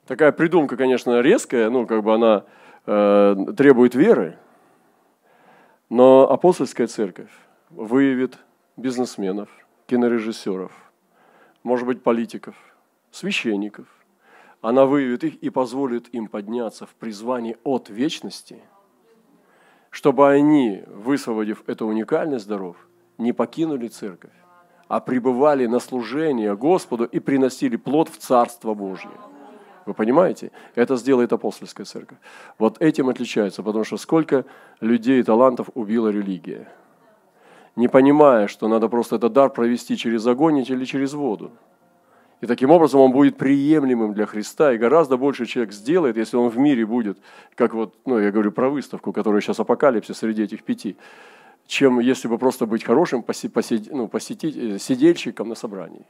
Такая 0.08 0.32
придумка, 0.32 0.78
конечно, 0.78 1.22
резкая, 1.22 1.70
ну, 1.70 1.86
как 1.86 2.04
бы 2.04 2.14
она 2.14 2.44
э, 2.86 3.36
требует 3.58 3.94
веры, 3.94 4.38
но 5.90 6.32
апостольская 6.32 6.88
церковь 6.88 7.30
выявит 7.70 8.40
бизнесменов, 8.80 9.50
кинорежиссеров, 9.88 10.72
может 11.64 11.86
быть, 11.86 12.02
политиков, 12.02 12.56
священников. 13.12 13.88
Она 14.62 14.86
выявит 14.86 15.24
их 15.24 15.36
и 15.36 15.50
позволит 15.50 16.14
им 16.14 16.28
подняться 16.28 16.86
в 16.86 16.90
призвании 16.96 17.58
от 17.64 17.90
вечности, 17.90 18.62
чтобы 19.90 20.30
они, 20.30 20.84
высвободив 20.88 21.64
эту 21.68 21.86
уникальность 21.88 22.48
даров, 22.48 22.76
не 23.18 23.34
покинули 23.34 23.88
церковь, 23.88 24.34
а 24.88 25.00
пребывали 25.00 25.66
на 25.66 25.80
служение 25.80 26.56
Господу 26.56 27.06
и 27.06 27.20
приносили 27.20 27.76
плод 27.76 28.10
в 28.10 28.18
Царство 28.18 28.74
Божье. 28.74 29.12
Вы 29.86 29.94
понимаете? 29.94 30.52
Это 30.76 30.98
сделает 30.98 31.34
апостольская 31.34 31.86
церковь. 31.86 32.18
Вот 32.58 32.82
этим 32.82 33.10
отличается, 33.10 33.64
потому 33.64 33.84
что 33.84 33.98
сколько 33.98 34.46
людей 34.82 35.20
и 35.20 35.24
талантов 35.24 35.70
убила 35.74 36.10
религия. 36.10 36.68
Не 37.76 37.88
понимая, 37.88 38.48
что 38.48 38.68
надо 38.68 38.90
просто 38.90 39.16
этот 39.16 39.34
дар 39.34 39.50
провести 39.50 39.98
через 39.98 40.26
огонь 40.28 40.60
или 40.60 40.86
через 40.86 41.14
воду. 41.14 41.52
И 42.42 42.46
таким 42.46 42.72
образом 42.72 43.02
он 43.02 43.12
будет 43.12 43.38
приемлемым 43.38 44.14
для 44.14 44.26
Христа, 44.26 44.74
и 44.74 44.78
гораздо 44.78 45.18
больше 45.18 45.46
человек 45.46 45.74
сделает, 45.74 46.16
если 46.16 46.38
он 46.38 46.50
в 46.50 46.58
мире 46.58 46.86
будет, 46.86 47.18
как 47.56 47.74
вот, 47.74 47.96
ну, 48.06 48.18
я 48.18 48.32
говорю 48.32 48.52
про 48.52 48.70
выставку, 48.70 49.12
которая 49.12 49.42
сейчас 49.42 49.60
апокалипсис 49.60 50.18
среди 50.18 50.44
этих 50.44 50.64
пяти, 50.64 50.96
чем 51.68 52.00
если 52.00 52.30
бы 52.30 52.38
просто 52.38 52.66
быть 52.66 52.84
хорошим 52.84 53.26
ну, 53.92 54.08
посетить, 54.08 54.56
э, 54.56 54.80
сидельщиком 54.80 55.50
на 55.50 55.56
собрании. 55.56 56.06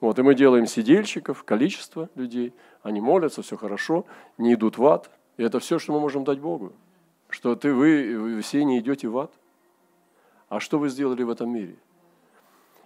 Вот, 0.00 0.18
и 0.18 0.22
мы 0.22 0.34
делаем 0.34 0.66
сидельщиков, 0.66 1.44
количество 1.44 2.08
людей, 2.16 2.52
они 2.82 3.00
молятся, 3.00 3.42
все 3.42 3.56
хорошо, 3.56 4.06
не 4.38 4.54
идут 4.54 4.78
в 4.78 4.86
ад. 4.86 5.10
И 5.36 5.42
это 5.42 5.60
все, 5.60 5.78
что 5.78 5.92
мы 5.92 6.00
можем 6.00 6.24
дать 6.24 6.40
Богу. 6.40 6.72
Что 7.28 7.54
ты, 7.54 7.72
вы, 7.72 8.18
вы 8.18 8.40
все 8.40 8.64
не 8.64 8.80
идете 8.80 9.08
в 9.08 9.18
ад. 9.18 9.32
А 10.50 10.58
что 10.58 10.80
вы 10.80 10.88
сделали 10.88 11.22
в 11.22 11.30
этом 11.30 11.48
мире? 11.48 11.76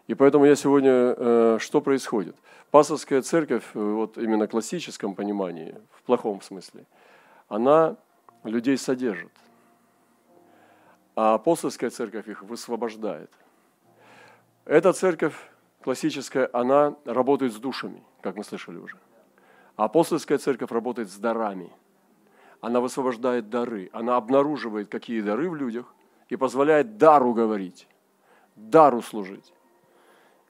И 0.06 0.14
поэтому 0.14 0.44
я 0.44 0.54
сегодня, 0.54 1.14
э, 1.16 1.58
что 1.58 1.80
происходит? 1.80 2.36
Пасторская 2.70 3.22
церковь, 3.22 3.64
э, 3.72 3.78
вот 3.78 4.18
именно 4.18 4.46
в 4.46 4.50
классическом 4.50 5.14
понимании, 5.14 5.74
в 5.92 6.02
плохом 6.02 6.42
смысле, 6.42 6.84
она 7.48 7.96
людей 8.44 8.76
содержит. 8.76 9.32
А 11.16 11.34
апостольская 11.34 11.88
церковь 11.88 12.28
их 12.28 12.42
высвобождает. 12.42 13.30
Эта 14.66 14.92
церковь 14.92 15.34
классическая, 15.82 16.50
она 16.52 16.96
работает 17.06 17.54
с 17.54 17.56
душами, 17.56 18.02
как 18.20 18.36
мы 18.36 18.44
слышали 18.44 18.76
уже. 18.76 18.98
А 19.76 19.84
апостольская 19.84 20.36
церковь 20.36 20.70
работает 20.70 21.10
с 21.10 21.16
дарами. 21.16 21.72
Она 22.60 22.80
высвобождает 22.80 23.48
дары, 23.48 23.88
она 23.94 24.16
обнаруживает, 24.16 24.90
какие 24.90 25.22
дары 25.22 25.48
в 25.48 25.54
людях, 25.54 25.94
и 26.28 26.36
позволяет 26.36 26.96
дару 26.96 27.32
говорить, 27.34 27.86
дару 28.56 29.02
служить. 29.02 29.52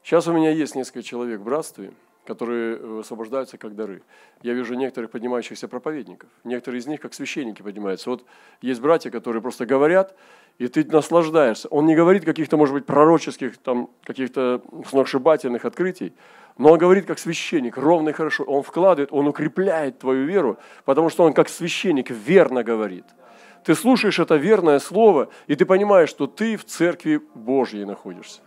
Сейчас 0.02 0.26
у 0.28 0.32
меня 0.32 0.50
есть 0.50 0.74
несколько 0.74 1.02
человек 1.02 1.40
в 1.40 1.44
братстве, 1.44 1.92
которые 2.26 2.76
высвобождаются 2.76 3.58
как 3.58 3.74
дары. 3.74 4.02
Я 4.42 4.54
вижу 4.54 4.74
некоторых 4.74 5.10
поднимающихся 5.10 5.68
проповедников. 5.68 6.30
Некоторые 6.42 6.80
из 6.80 6.86
них 6.86 7.00
как 7.00 7.14
священники 7.14 7.62
поднимаются. 7.62 8.10
Вот 8.10 8.24
есть 8.60 8.80
братья, 8.80 9.10
которые 9.10 9.42
просто 9.42 9.66
говорят, 9.66 10.14
и 10.58 10.68
ты 10.68 10.84
наслаждаешься. 10.84 11.68
Он 11.68 11.86
не 11.86 11.94
говорит 11.94 12.24
каких-то, 12.24 12.56
может 12.56 12.74
быть, 12.74 12.86
пророческих, 12.86 13.58
там, 13.58 13.90
каких-то 14.04 14.62
сногсшибательных 14.88 15.64
открытий, 15.64 16.12
но 16.56 16.72
он 16.72 16.78
говорит 16.78 17.06
как 17.06 17.18
священник, 17.18 17.76
ровно 17.76 18.10
и 18.10 18.12
хорошо. 18.12 18.44
Он 18.44 18.62
вкладывает, 18.62 19.12
он 19.12 19.26
укрепляет 19.26 19.98
твою 19.98 20.24
веру, 20.26 20.58
потому 20.84 21.10
что 21.10 21.24
он 21.24 21.32
как 21.32 21.48
священник 21.48 22.10
верно 22.10 22.62
говорит. 22.62 23.04
Ты 23.64 23.74
слушаешь 23.74 24.18
это 24.18 24.36
верное 24.36 24.78
слово, 24.78 25.28
и 25.46 25.56
ты 25.56 25.64
понимаешь, 25.64 26.10
что 26.10 26.26
ты 26.26 26.56
в 26.56 26.64
церкви 26.64 27.22
Божьей 27.34 27.86
находишься. 27.86 28.42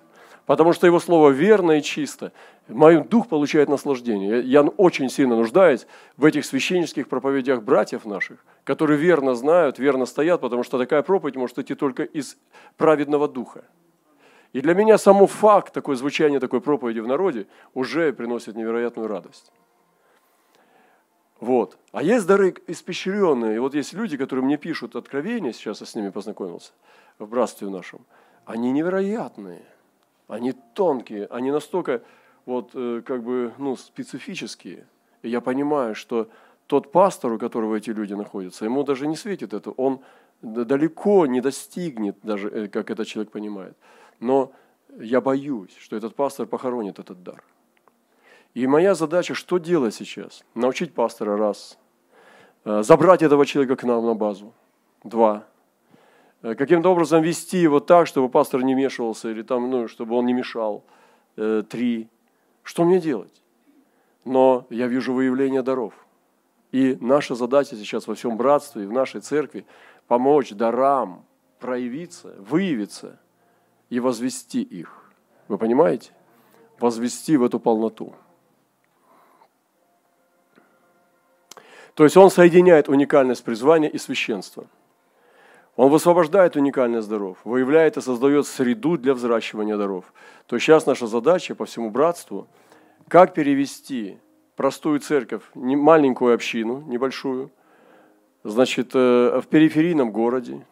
Потому 0.45 0.73
что 0.73 0.87
его 0.87 0.99
слово 0.99 1.31
верно 1.31 1.73
и 1.73 1.81
чисто. 1.81 2.31
Мой 2.67 3.03
дух 3.03 3.27
получает 3.27 3.67
наслаждение. 3.67 4.41
Я 4.41 4.61
очень 4.61 5.09
сильно 5.09 5.35
нуждаюсь 5.35 5.87
в 6.15 6.23
этих 6.23 6.45
священнических 6.45 7.09
проповедях 7.09 7.63
братьев 7.63 8.05
наших, 8.05 8.45
которые 8.63 8.97
верно 8.97 9.33
знают, 9.33 9.79
верно 9.79 10.05
стоят, 10.05 10.39
потому 10.39 10.63
что 10.63 10.77
такая 10.77 11.01
проповедь 11.01 11.35
может 11.35 11.57
идти 11.57 11.75
только 11.75 12.03
из 12.03 12.37
праведного 12.77 13.27
духа. 13.27 13.63
И 14.53 14.61
для 14.61 14.73
меня 14.73 14.97
само 14.97 15.27
факт, 15.27 15.73
такое 15.73 15.95
звучание 15.95 16.39
такой 16.39 16.61
проповеди 16.61 16.99
в 16.99 17.07
народе 17.07 17.47
уже 17.73 18.13
приносит 18.13 18.55
невероятную 18.55 19.07
радость. 19.07 19.51
Вот. 21.39 21.77
А 21.91 22.01
есть 22.01 22.25
дары 22.25 22.55
испещренные. 22.67 23.55
И 23.55 23.59
вот 23.59 23.73
есть 23.75 23.93
люди, 23.93 24.17
которые 24.17 24.45
мне 24.45 24.57
пишут 24.57 24.95
откровения, 24.95 25.51
сейчас 25.53 25.81
я 25.81 25.87
с 25.87 25.95
ними 25.95 26.09
познакомился, 26.09 26.71
в 27.19 27.27
братстве 27.27 27.69
нашем. 27.69 28.05
Они 28.45 28.71
невероятные– 28.71 29.63
они 30.27 30.53
тонкие, 30.73 31.25
они 31.27 31.51
настолько 31.51 32.01
вот 32.45 32.71
э, 32.73 33.01
как 33.05 33.23
бы 33.23 33.53
ну, 33.57 33.75
специфические. 33.75 34.85
И 35.21 35.29
я 35.29 35.41
понимаю, 35.41 35.95
что 35.95 36.29
тот 36.67 36.91
пастор, 36.91 37.33
у 37.33 37.39
которого 37.39 37.75
эти 37.75 37.89
люди 37.91 38.13
находятся, 38.13 38.65
ему 38.65 38.83
даже 38.83 39.07
не 39.07 39.15
светит 39.15 39.53
это. 39.53 39.71
Он 39.71 40.01
далеко 40.41 41.25
не 41.25 41.41
достигнет, 41.41 42.17
даже 42.23 42.49
э, 42.49 42.67
как 42.67 42.91
этот 42.91 43.07
человек 43.07 43.31
понимает. 43.31 43.77
Но 44.19 44.51
я 44.99 45.21
боюсь, 45.21 45.75
что 45.79 45.95
этот 45.95 46.15
пастор 46.15 46.45
похоронит 46.45 46.99
этот 46.99 47.23
дар. 47.23 47.43
И 48.53 48.67
моя 48.67 48.95
задача, 48.95 49.33
что 49.33 49.57
делать 49.57 49.95
сейчас? 49.95 50.43
Научить 50.55 50.93
пастора 50.93 51.37
раз, 51.37 51.77
э, 52.65 52.83
забрать 52.83 53.21
этого 53.21 53.45
человека 53.45 53.75
к 53.75 53.83
нам 53.83 54.05
на 54.05 54.15
базу, 54.15 54.53
два– 55.03 55.45
Э, 56.41 56.55
каким-то 56.55 56.89
образом 56.89 57.21
вести 57.21 57.57
его 57.57 57.79
так, 57.79 58.07
чтобы 58.07 58.29
пастор 58.29 58.63
не 58.63 58.75
вмешивался, 58.75 59.29
или 59.29 59.41
там, 59.41 59.69
ну, 59.69 59.87
чтобы 59.87 60.15
он 60.15 60.25
не 60.25 60.33
мешал. 60.33 60.83
Э, 61.35 61.63
три. 61.67 62.07
Что 62.63 62.83
мне 62.83 62.99
делать? 62.99 63.41
Но 64.25 64.65
я 64.69 64.87
вижу 64.87 65.13
выявление 65.13 65.61
даров. 65.61 65.93
И 66.71 66.97
наша 66.99 67.35
задача 67.35 67.75
сейчас 67.75 68.07
во 68.07 68.15
всем 68.15 68.37
братстве 68.37 68.83
и 68.83 68.85
в 68.85 68.91
нашей 68.91 69.21
церкви 69.21 69.65
помочь 70.07 70.51
дарам 70.51 71.25
проявиться, 71.59 72.35
выявиться 72.39 73.19
и 73.89 73.99
возвести 73.99 74.61
их. 74.61 75.11
Вы 75.47 75.57
понимаете? 75.57 76.11
Возвести 76.79 77.37
в 77.37 77.43
эту 77.43 77.59
полноту. 77.59 78.13
То 81.97 82.05
есть 82.05 82.15
он 82.15 82.31
соединяет 82.31 82.87
уникальность 82.87 83.43
призвания 83.43 83.89
и 83.89 83.97
священства– 83.97 84.65
он 85.77 85.91
высвобождает 85.91 86.55
уникальность 86.55 87.07
даров, 87.07 87.37
выявляет 87.43 87.97
и 87.97 88.01
создает 88.01 88.47
среду 88.47 88.97
для 88.97 89.13
взращивания 89.13 89.77
даров. 89.77 90.11
То 90.47 90.55
есть 90.55 90.65
сейчас 90.65 90.87
наша 90.87 91.05
задача 91.05 91.53
по 91.53 91.65
всему 91.65 91.91
братству, 91.91 92.47
как 93.07 93.35
перевести 93.35 94.17
простую 94.55 94.99
церковь, 94.99 95.43
маленькую 95.53 96.33
общину, 96.33 96.81
небольшую, 96.87 97.51
значит, 98.43 98.89
э, 98.95 99.39
в 99.39 99.45
периферийном 99.47 100.11
городе, 100.11 100.65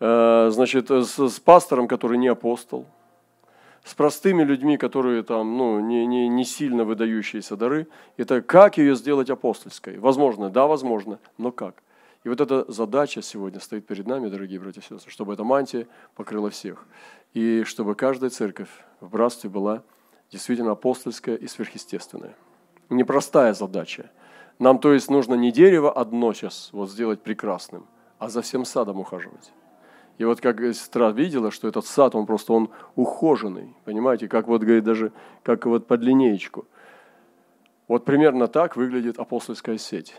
э, 0.00 0.50
значит, 0.52 0.90
с, 0.90 1.18
с 1.18 1.40
пастором, 1.40 1.88
который 1.88 2.18
не 2.18 2.28
апостол, 2.28 2.84
с 3.84 3.94
простыми 3.94 4.42
людьми, 4.42 4.76
которые 4.76 5.22
там, 5.22 5.56
ну, 5.56 5.80
не, 5.80 6.06
не, 6.06 6.28
не 6.28 6.44
сильно 6.44 6.84
выдающиеся 6.84 7.56
дары. 7.56 7.88
Это 8.16 8.40
как 8.40 8.78
ее 8.78 8.94
сделать 8.94 9.30
апостольской? 9.30 9.98
Возможно, 9.98 10.50
да, 10.50 10.66
возможно, 10.66 11.18
но 11.36 11.50
как? 11.50 11.82
И 12.24 12.28
вот 12.28 12.40
эта 12.40 12.70
задача 12.70 13.20
сегодня 13.22 13.58
стоит 13.58 13.86
перед 13.86 14.06
нами, 14.06 14.28
дорогие 14.28 14.60
братья 14.60 14.80
и 14.80 14.84
сестры, 14.84 15.10
чтобы 15.10 15.34
эта 15.34 15.42
мантия 15.42 15.88
покрыла 16.14 16.50
всех. 16.50 16.86
И 17.34 17.64
чтобы 17.64 17.96
каждая 17.96 18.30
церковь 18.30 18.70
в 19.00 19.10
братстве 19.10 19.50
была 19.50 19.82
действительно 20.30 20.72
апостольская 20.72 21.34
и 21.34 21.48
сверхъестественная. 21.48 22.36
Непростая 22.88 23.54
задача. 23.54 24.10
Нам, 24.60 24.78
то 24.78 24.92
есть, 24.92 25.10
нужно 25.10 25.34
не 25.34 25.50
дерево 25.50 25.90
одно 25.90 26.32
сейчас 26.32 26.68
вот 26.72 26.90
сделать 26.90 27.20
прекрасным, 27.20 27.86
а 28.18 28.28
за 28.28 28.42
всем 28.42 28.64
садом 28.64 29.00
ухаживать. 29.00 29.52
И 30.22 30.24
вот 30.24 30.40
как 30.40 30.60
сестра 30.60 31.10
видела, 31.10 31.50
что 31.50 31.66
этот 31.66 31.84
сад, 31.84 32.14
он 32.14 32.26
просто 32.26 32.52
он 32.52 32.70
ухоженный, 32.94 33.74
понимаете, 33.84 34.28
как 34.28 34.46
вот, 34.46 34.62
говорит, 34.62 34.84
даже 34.84 35.10
как 35.42 35.66
вот 35.66 35.88
под 35.88 36.00
линеечку. 36.00 36.64
Вот 37.88 38.04
примерно 38.04 38.46
так 38.46 38.76
выглядит 38.76 39.18
апостольская 39.18 39.78
сеть. 39.78 40.14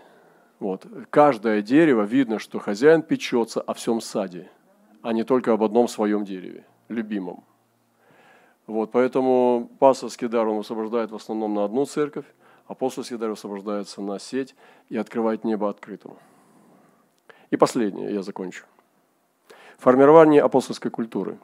Вот. 0.59 0.85
Каждое 1.09 1.61
дерево 1.61 2.01
видно, 2.01 2.37
что 2.37 2.59
хозяин 2.59 3.01
печется 3.01 3.61
о 3.61 3.73
всем 3.73 4.01
саде, 4.01 4.51
а 5.03 5.13
не 5.13 5.23
только 5.23 5.53
об 5.53 5.63
одном 5.63 5.87
своем 5.87 6.25
дереве, 6.25 6.65
любимом. 6.89 7.45
Вот, 8.67 8.91
поэтому 8.91 9.71
пасторский 9.79 10.27
дар 10.27 10.45
он 10.49 10.59
освобождает 10.59 11.11
в 11.11 11.15
основном 11.15 11.53
на 11.53 11.63
одну 11.63 11.85
церковь, 11.85 12.25
апостольский 12.67 13.15
дар 13.15 13.31
освобождается 13.31 14.01
на 14.01 14.19
сеть 14.19 14.53
и 14.89 14.97
открывает 14.97 15.45
небо 15.45 15.69
открытым. 15.69 16.17
И 17.51 17.55
последнее, 17.55 18.13
я 18.13 18.21
закончу. 18.21 18.65
Формирование 19.83 20.41
апостольской 20.41 20.89
культуры. 20.89 21.37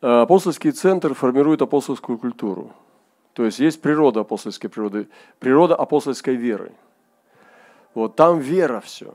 Апостольский 0.00 0.72
центр 0.72 1.14
формирует 1.14 1.62
апостольскую 1.62 2.18
культуру. 2.18 2.70
То 3.32 3.44
есть 3.44 3.58
есть 3.58 3.80
природа 3.80 4.20
апостольской 4.20 4.68
природы, 4.70 5.08
природа 5.38 5.74
апостольской 5.74 6.36
веры– 6.36 6.72
вот 7.94 8.16
там 8.16 8.40
вера 8.40 8.80
все. 8.80 9.14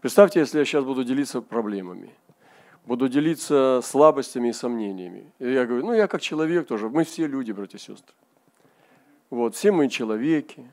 Представьте, 0.00 0.40
если 0.40 0.58
я 0.58 0.64
сейчас 0.64 0.84
буду 0.84 1.04
делиться 1.04 1.42
проблемами, 1.42 2.10
буду 2.86 3.08
делиться 3.08 3.80
слабостями 3.82 4.48
и 4.48 4.52
сомнениями. 4.52 5.30
И 5.38 5.52
я 5.52 5.66
говорю, 5.66 5.86
ну 5.86 5.92
я 5.92 6.08
как 6.08 6.22
человек 6.22 6.66
тоже, 6.66 6.88
мы 6.88 7.04
все 7.04 7.26
люди, 7.26 7.52
братья 7.52 7.76
и 7.76 7.80
сестры. 7.80 8.14
Вот, 9.28 9.54
все 9.54 9.72
мы 9.72 9.88
человеки. 9.88 10.66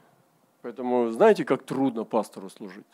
Поэтому 0.62 1.12
знаете, 1.12 1.44
как 1.44 1.64
трудно 1.64 2.06
пастору 2.06 2.50
служить? 2.50 2.86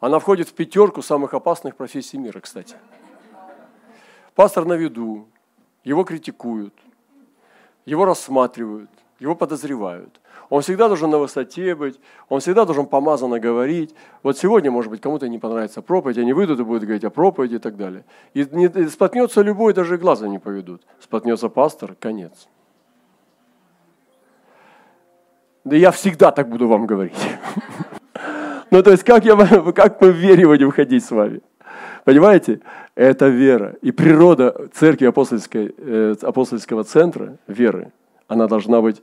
Она 0.00 0.18
входит 0.18 0.48
в 0.48 0.52
пятерку 0.52 1.02
самых 1.02 1.34
опасных 1.34 1.76
профессий 1.76 2.18
мира, 2.18 2.40
кстати. 2.40 2.76
Пастор 4.34 4.66
на 4.66 4.74
виду, 4.74 5.26
его 5.84 6.04
критикуют, 6.04 6.74
его 7.86 8.04
рассматривают, 8.04 8.90
Его 9.18 9.34
подозревают. 9.34 10.20
Он 10.50 10.60
всегда 10.60 10.88
должен 10.88 11.10
на 11.10 11.18
высоте 11.18 11.74
быть, 11.74 11.98
он 12.28 12.40
всегда 12.40 12.64
должен 12.66 12.86
помазанно 12.86 13.40
говорить. 13.40 13.94
Вот 14.22 14.36
сегодня, 14.36 14.70
может 14.70 14.90
быть, 14.90 15.00
кому-то 15.00 15.28
не 15.28 15.38
понравится 15.38 15.80
проповедь, 15.80 16.18
они 16.18 16.34
выйдут 16.34 16.60
и 16.60 16.64
будут 16.64 16.82
говорить 16.82 17.04
о 17.04 17.10
проповеди 17.10 17.54
и 17.54 17.58
так 17.58 17.76
далее. 17.76 18.04
И, 18.34 18.46
не, 18.52 18.66
и 18.66 18.88
споткнется 18.88 19.42
любой, 19.42 19.72
даже 19.72 19.96
глаза 19.96 20.28
не 20.28 20.38
поведут. 20.38 20.82
Споткнется 21.00 21.48
пастор, 21.48 21.96
конец. 21.98 22.46
Да 25.64 25.76
я 25.76 25.90
всегда 25.90 26.30
так 26.30 26.48
буду 26.48 26.68
вам 26.68 26.86
говорить. 26.86 27.16
Ну, 28.70 28.82
то 28.82 28.90
есть, 28.90 29.04
как, 29.04 29.24
я, 29.24 29.36
как 29.74 30.00
мы 30.00 30.10
в 30.12 30.16
вере 30.16 30.46
будем 30.46 30.70
ходить 30.70 31.04
с 31.04 31.10
вами? 31.10 31.40
Понимаете? 32.04 32.60
Это 32.94 33.28
вера. 33.28 33.74
И 33.82 33.90
природа 33.92 34.68
церкви 34.72 35.06
апостольской, 35.06 35.74
э, 35.76 36.14
апостольского 36.22 36.84
центра 36.84 37.36
веры, 37.46 37.92
она 38.28 38.46
должна 38.46 38.80
быть 38.80 39.02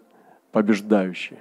побеждающей. 0.51 1.37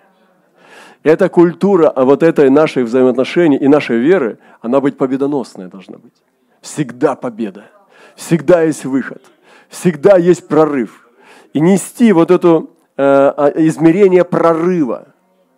Эта 1.03 1.29
культура 1.29 1.89
а 1.89 2.05
вот 2.05 2.23
этой 2.23 2.51
наших 2.51 2.87
взаимоотношений 2.87 3.57
и 3.57 3.69
нашей 3.69 3.99
веры, 3.99 4.39
она 4.61 4.81
быть 4.81 4.97
победоносная 4.97 5.69
должна 5.69 5.99
быть. 5.99 6.13
Всегда 6.61 7.17
победа. 7.17 7.65
Всегда 8.15 8.63
есть 8.63 8.85
выход. 8.85 9.23
Всегда 9.69 10.17
есть 10.17 10.47
прорыв. 10.47 11.09
И 11.55 11.61
нести 11.61 12.13
вот 12.13 12.31
это 12.31 12.67
э, 12.97 13.03
а, 13.03 13.53
измерение 13.57 14.25
прорыва. 14.25 15.09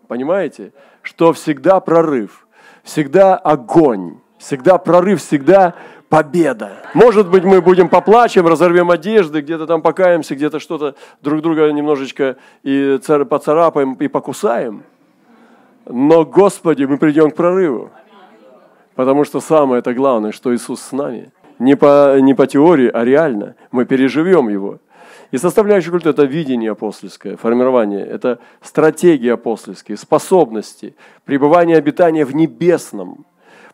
Понимаете? 0.08 0.72
Что 1.02 1.32
всегда 1.32 1.80
прорыв, 1.80 2.43
всегда 2.84 3.36
огонь, 3.36 4.18
всегда 4.38 4.78
прорыв, 4.78 5.20
всегда 5.20 5.74
победа. 6.08 6.82
Может 6.94 7.28
быть, 7.28 7.42
мы 7.42 7.60
будем 7.60 7.88
поплачем, 7.88 8.46
разорвем 8.46 8.90
одежды, 8.90 9.40
где-то 9.40 9.66
там 9.66 9.82
покаемся, 9.82 10.36
где-то 10.36 10.60
что-то 10.60 10.94
друг 11.22 11.42
друга 11.42 11.72
немножечко 11.72 12.36
и 12.62 13.00
поцарапаем, 13.28 13.94
и 13.94 14.06
покусаем. 14.06 14.84
Но, 15.86 16.24
Господи, 16.24 16.84
мы 16.84 16.98
придем 16.98 17.30
к 17.30 17.34
прорыву. 17.34 17.90
Потому 18.94 19.24
что 19.24 19.40
самое 19.40 19.80
это 19.80 19.92
главное, 19.92 20.30
что 20.30 20.54
Иисус 20.54 20.80
с 20.80 20.92
нами. 20.92 21.32
Не 21.58 21.76
по, 21.76 22.18
не 22.20 22.34
по 22.34 22.46
теории, 22.46 22.88
а 22.92 23.04
реально. 23.04 23.56
Мы 23.72 23.84
переживем 23.84 24.48
Его. 24.48 24.78
И 25.30 25.38
составляющая 25.38 25.90
культуры– 25.90 26.12
это 26.14 26.24
видение 26.24 26.72
апостольское, 26.72 27.36
формирование, 27.36 28.06
это 28.06 28.38
стратегия 28.60 29.34
апостольские, 29.34 29.96
способности, 29.96 30.94
пребывание 31.24 31.76
обитания 31.76 32.24
в 32.24 32.34
небесном, 32.34 33.26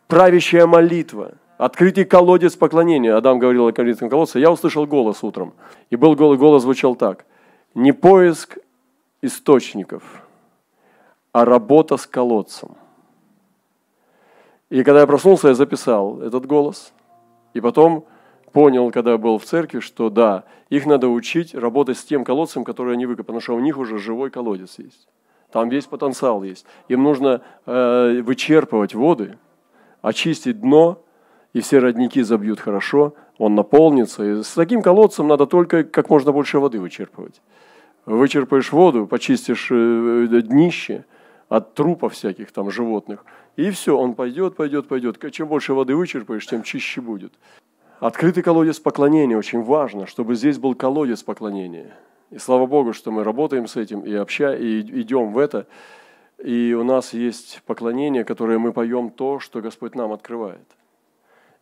правящая 0.07 0.65
молитва– 0.65 1.33
Открытый 1.61 2.05
колодец 2.05 2.55
поклонения. 2.55 3.15
Адам 3.15 3.37
говорил 3.37 3.67
о 3.67 3.71
коринфском 3.71 4.09
колодце. 4.09 4.39
Я 4.39 4.49
услышал 4.49 4.87
голос 4.87 5.23
утром. 5.23 5.53
И 5.91 5.95
был 5.95 6.15
голос, 6.15 6.39
голос 6.39 6.63
звучал 6.63 6.95
так. 6.95 7.23
Не 7.75 7.91
поиск 7.91 8.57
источников, 9.21 10.01
а 11.31 11.45
работа 11.45 11.97
с 11.97 12.07
колодцем. 12.07 12.75
И 14.71 14.83
когда 14.83 15.01
я 15.01 15.05
проснулся, 15.05 15.49
я 15.49 15.53
записал 15.53 16.19
этот 16.23 16.47
голос. 16.47 16.93
И 17.53 17.61
потом 17.61 18.07
понял, 18.51 18.91
когда 18.91 19.17
был 19.17 19.37
в 19.37 19.45
церкви, 19.45 19.79
что 19.79 20.09
да, 20.09 20.43
их 20.69 20.85
надо 20.85 21.07
учить 21.07 21.55
работать 21.55 21.97
с 21.97 22.03
тем 22.03 22.23
колодцем, 22.23 22.63
который 22.63 22.93
они 22.93 23.05
выкопали, 23.05 23.25
потому 23.25 23.41
что 23.41 23.55
у 23.55 23.59
них 23.59 23.77
уже 23.77 23.97
живой 23.97 24.29
колодец 24.29 24.77
есть. 24.77 25.07
Там 25.51 25.69
весь 25.69 25.85
потенциал 25.85 26.43
есть. 26.43 26.65
Им 26.87 27.03
нужно 27.03 27.41
э, 27.65 28.21
вычерпывать 28.21 28.95
воды, 28.95 29.37
очистить 30.01 30.61
дно– 30.61 31.03
и 31.53 31.59
все 31.59 31.79
родники 31.79 32.21
забьют 32.21 32.59
хорошо, 32.59 33.13
он 33.37 33.55
наполнится. 33.55 34.23
И 34.23 34.43
с 34.43 34.53
таким 34.53 34.81
колодцем 34.81 35.27
надо 35.27 35.45
только 35.45 35.83
как 35.83 36.09
можно 36.09 36.31
больше 36.31 36.59
воды 36.59 36.79
вычерпывать. 36.79 37.41
Вычерпаешь 38.05 38.71
воду, 38.71 39.05
почистишь 39.05 39.67
э, 39.71 40.41
днище 40.43 41.05
от 41.49 41.73
трупов 41.73 42.13
всяких 42.13 42.51
там 42.51 42.71
животных, 42.71 43.25
и 43.57 43.69
все, 43.71 43.97
он 43.97 44.15
пойдет, 44.15 44.55
пойдет, 44.55 44.87
пойдет. 44.87 45.19
Чем 45.31 45.49
больше 45.49 45.73
воды 45.73 45.95
вычерпаешь, 45.95 46.47
тем 46.47 46.63
чище 46.63 47.01
будет. 47.01 47.33
Открытый 48.01 48.41
колодец 48.41 48.79
поклонения 48.79 49.37
очень 49.37 49.61
важно, 49.61 50.07
чтобы 50.07 50.33
здесь 50.33 50.57
был 50.57 50.73
колодец 50.73 51.21
поклонения. 51.21 51.95
И 52.31 52.39
слава 52.39 52.65
Богу, 52.65 52.93
что 52.93 53.11
мы 53.11 53.23
работаем 53.23 53.67
с 53.67 53.75
этим 53.75 54.01
и, 54.01 54.11
обща, 54.15 54.55
и 54.55 54.79
идем 54.79 55.31
в 55.31 55.37
это. 55.37 55.67
И 56.43 56.73
у 56.73 56.83
нас 56.83 57.13
есть 57.13 57.61
поклонение, 57.67 58.23
которое 58.25 58.57
мы 58.57 58.73
поем 58.73 59.11
то, 59.11 59.39
что 59.39 59.61
Господь 59.61 59.93
нам 59.93 60.11
открывает. 60.13 60.65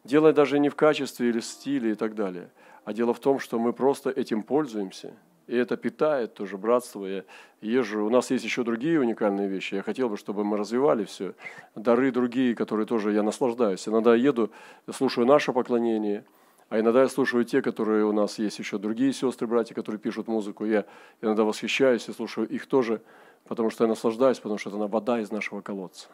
Дело 0.06 0.32
даже 0.32 0.60
не 0.60 0.70
в 0.70 0.76
качестве 0.76 1.28
или 1.28 1.42
стиле 1.42 1.92
и 1.92 1.96
так 1.96 2.16
далее, 2.16 2.48
а 2.86 2.94
дело 2.94 3.14
в 3.14 3.20
том, 3.20 3.40
что 3.40 3.60
мы 3.60 3.74
просто 3.74 4.10
этим 4.10 4.42
пользуемся. 4.42 5.12
И 5.50 5.56
это 5.56 5.78
питает 5.78 6.36
тоже 6.36 6.58
братство. 6.58 7.06
Я 7.06 7.24
езжу, 7.62 8.06
у 8.06 8.10
нас 8.10 8.30
есть 8.30 8.46
еще 8.46 8.64
другие 8.64 9.00
уникальные 9.00 9.48
вещи. 9.48 9.76
Я 9.76 9.82
хотел 9.82 10.08
бы, 10.08 10.16
чтобы 10.16 10.44
мы 10.44 10.58
развивали 10.58 11.06
все. 11.06 11.34
Дары 11.76 12.12
другие, 12.12 12.54
которые 12.54 12.86
тоже 12.86 13.12
я 13.14 13.24
наслаждаюсь. 13.24 13.88
Иногда 13.88 14.14
еду, 14.14 14.52
слушаю 14.94 15.26
наше 15.26 15.52
поклонение, 15.52 16.24
а 16.70 16.80
иногда 16.80 17.02
я 17.02 17.10
слушаю 17.10 17.46
те, 17.46 17.64
которые 17.64 18.06
у 18.06 18.12
нас 18.12 18.38
есть 18.38 18.60
еще 18.60 18.78
другие 18.78 19.12
сестры, 19.12 19.48
братья, 19.48 19.74
которые 19.74 20.00
пишут 20.00 20.28
музыку. 20.28 20.66
Я 20.66 20.86
иногда 21.20 21.44
восхищаюсь 21.44 22.08
и 22.08 22.14
слушаю 22.14 22.48
их 22.48 22.68
тоже, 22.68 23.02
потому 23.48 23.72
что 23.72 23.86
я 23.86 23.88
наслаждаюсь, 23.88 24.38
потому 24.38 24.60
что 24.60 24.70
это 24.70 24.78
вода 24.78 25.20
из 25.20 25.32
нашего 25.32 25.62
колодца. 25.62 26.10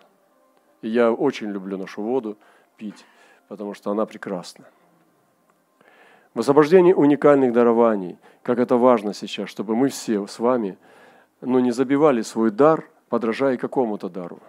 И 0.82 0.88
я 0.88 1.12
очень 1.12 1.52
люблю 1.52 1.78
нашу 1.78 2.02
воду 2.02 2.38
пить 2.78 3.06
потому 3.48 3.74
что 3.74 3.92
она 3.92 4.06
прекрасна. 4.06 4.66
В 6.36 6.42
освобождении 6.42 6.92
уникальных 6.92 7.54
дарований, 7.54 8.18
как 8.44 8.60
это 8.60 8.76
важно 8.76 9.14
сейчас, 9.14 9.50
чтобы 9.50 9.74
мы 9.74 9.88
все 9.88 10.28
с 10.28 10.38
вами 10.38 10.78
ну, 11.40 11.60
не 11.60 11.72
забивали 11.72 12.24
свой 12.24 12.52
дар, 12.52 12.90
подражая 13.08 13.56
какому-то 13.56 14.10
дару, 14.10 14.40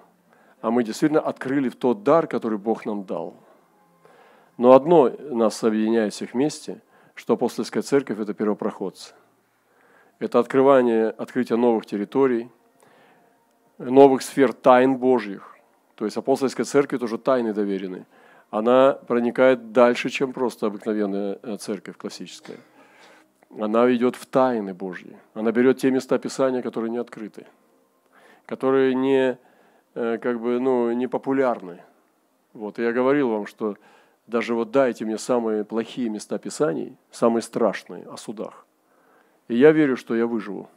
а 0.61 0.73
мы 0.73 0.83
действительно 0.83 1.21
открыли 1.21 1.69
тот 1.71 2.03
дар, 2.03 2.27
который 2.27 2.59
Бог 2.59 2.87
нам 2.87 3.05
дал. 3.05 3.37
Но 4.59 4.73
одно 4.73 5.13
нас 5.31 5.63
объединяет 5.63 6.13
всех 6.13 6.35
вместе, 6.35 6.83
что 7.15 7.35
апостольская 7.35 7.85
церковь– 7.85 8.19
это 8.21 8.35
первопроходцы. 8.35 9.15
Это 10.19 10.41
открывание, 10.41 11.11
открытие 11.11 11.57
новых 11.57 11.87
территорий, 11.87 12.51
новых 13.79 14.23
сфер 14.23 14.53
тайн 14.53 14.97
Божьих. 14.97 15.57
То 15.95 16.05
есть 16.05 16.17
апостольская 16.17 16.65
церковь 16.65 16.99
тоже 16.99 17.17
тайны 17.17 17.55
доверены– 17.55 18.07
она 18.51 18.93
проникает 18.93 19.73
дальше, 19.73 20.09
чем 20.09 20.33
просто 20.33 20.67
обыкновенная 20.67 21.39
э, 21.43 21.57
церковь 21.59 21.97
классическая. 21.97 22.59
Она 23.59 23.93
идет 23.95 24.17
в 24.17 24.27
тайны 24.27 24.75
Божьи. 24.75 25.17
Она 25.35 25.53
берет 25.53 25.79
те 25.79 25.91
места 25.91 26.19
Писания, 26.19 26.63
которые 26.63 26.91
не 26.91 26.99
открыты, 26.99 27.47
которые 28.45 28.95
не, 28.95 29.39
э, 29.95 30.19
как 30.19 30.41
бы, 30.41 30.61
ну, 30.61 30.93
не 30.93 31.07
популярны. 31.07 31.81
Вот, 32.53 32.79
я 32.79 32.93
говорил 32.93 33.31
вам, 33.31 33.47
что 33.47 33.77
даже 34.27 34.55
вот 34.55 34.71
дайте 34.71 35.05
мне 35.05 35.19
самые 35.19 35.65
плохие 35.65 36.09
места 36.09 36.39
Писаний, 36.39 36.97
самые 37.11 37.43
страшные 37.43 38.05
о 38.05 38.17
судах. 38.17 38.67
И 39.49 39.57
я 39.57 39.73
верю, 39.73 39.97
что 39.97 40.15
я 40.15 40.27
выживу. 40.27 40.69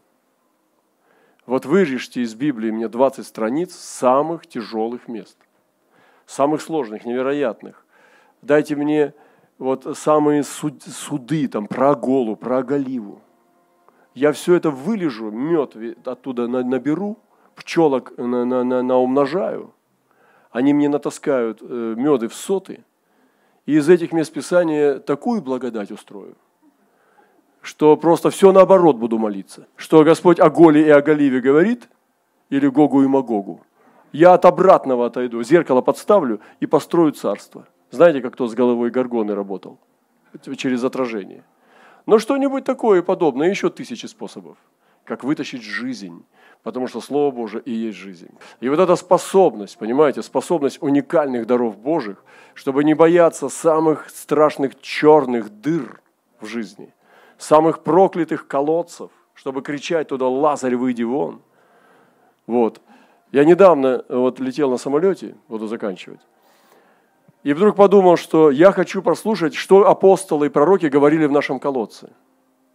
Вот 1.45 1.65
вырежьте 1.65 2.21
из 2.21 2.35
Библии 2.35 2.69
мне 2.69 2.87
20 2.87 3.25
страниц 3.25 3.73
самых 3.73 4.45
тяжелых 4.45 5.07
мест 5.07 5.37
самых 6.29 6.61
сложных, 6.61 7.05
невероятных. 7.05 7.85
Дайте 8.41 8.75
мне 8.75 9.13
вот 9.57 9.97
самые 9.97 10.43
суд, 10.43 10.83
суды 10.83 11.47
там, 11.47 11.67
про 11.67 11.91
Аголу, 11.91 12.35
про 12.35 12.59
Агаливу. 12.59 13.21
Я 14.13 14.31
все 14.31 14.55
это 14.55 14.69
вылежу, 14.69 15.31
мед 15.31 15.75
оттуда 16.05 16.47
наберу, 16.47 17.17
пчелок 17.55 18.13
на, 18.17 18.45
на, 18.45 18.63
на, 18.63 18.83
наумножаю. 18.83 19.73
Они 20.51 20.73
мне 20.73 20.87
натаскают 20.87 21.61
э, 21.61 21.95
меды 21.97 22.27
в 22.27 22.35
соты. 22.35 22.83
И 23.65 23.75
из 23.75 23.89
этих 23.89 24.11
мест 24.11 24.31
Писания 24.31 24.99
такую 24.99 25.41
благодать 25.41 25.91
устрою, 25.91 26.35
что 27.61 27.97
просто 27.97 28.29
все 28.29 28.51
наоборот 28.51 28.97
буду 28.97 29.17
молиться. 29.17 29.67
Что 29.75 30.03
Господь 30.03 30.39
о 30.39 30.49
Голе 30.49 30.85
и 30.85 30.89
о 30.89 31.01
Галиве 31.01 31.39
говорит, 31.39 31.89
или 32.49 32.67
Гогу 32.67 33.03
и 33.03 33.07
Магогу, 33.07 33.61
я 34.11 34.33
от 34.33 34.45
обратного 34.45 35.05
отойду, 35.05 35.43
зеркало 35.43 35.81
подставлю 35.81 36.39
и 36.59 36.65
построю 36.65 37.11
царство. 37.11 37.67
Знаете, 37.91 38.21
как 38.21 38.33
кто 38.33 38.47
с 38.47 38.53
головой 38.53 38.91
горгоны 38.91 39.35
работал? 39.35 39.79
Через 40.57 40.83
отражение. 40.83 41.43
Но 42.05 42.19
что-нибудь 42.19 42.63
такое 42.63 43.01
подобное, 43.01 43.49
еще 43.49 43.69
тысячи 43.69 44.05
способов, 44.05 44.57
как 45.05 45.23
вытащить 45.23 45.63
жизнь, 45.63 46.23
потому 46.63 46.87
что 46.87 47.01
Слово 47.01 47.31
Божие 47.31 47.61
и 47.63 47.71
есть 47.71 47.97
жизнь. 47.97 48.29
И 48.61 48.69
вот 48.69 48.79
эта 48.79 48.95
способность, 48.95 49.77
понимаете, 49.77 50.21
способность 50.21 50.81
уникальных 50.81 51.47
даров 51.47 51.77
Божьих, 51.77 52.23
чтобы 52.53 52.83
не 52.83 52.93
бояться 52.93 53.49
самых 53.49 54.09
страшных 54.09 54.79
черных 54.81 55.49
дыр 55.49 56.01
в 56.39 56.45
жизни, 56.45 56.93
самых 57.37 57.83
проклятых 57.83 58.47
колодцев, 58.47 59.11
чтобы 59.33 59.61
кричать 59.61 60.09
туда 60.09 60.27
«Лазарь, 60.27 60.75
выйди 60.75 61.03
вон!» 61.03 61.41
Вот. 62.45 62.81
Я 63.31 63.45
недавно 63.45 64.03
вот 64.09 64.39
летел 64.39 64.71
на 64.71 64.77
самолете, 64.77 65.35
буду 65.47 65.67
заканчивать, 65.67 66.19
и 67.43 67.53
вдруг 67.53 67.75
подумал, 67.75 68.17
что 68.17 68.51
я 68.51 68.71
хочу 68.71 69.01
прослушать, 69.01 69.53
что 69.55 69.87
апостолы 69.87 70.47
и 70.47 70.49
пророки 70.49 70.87
говорили 70.87 71.25
в 71.25 71.31
нашем 71.31 71.59
колодце, 71.59 72.09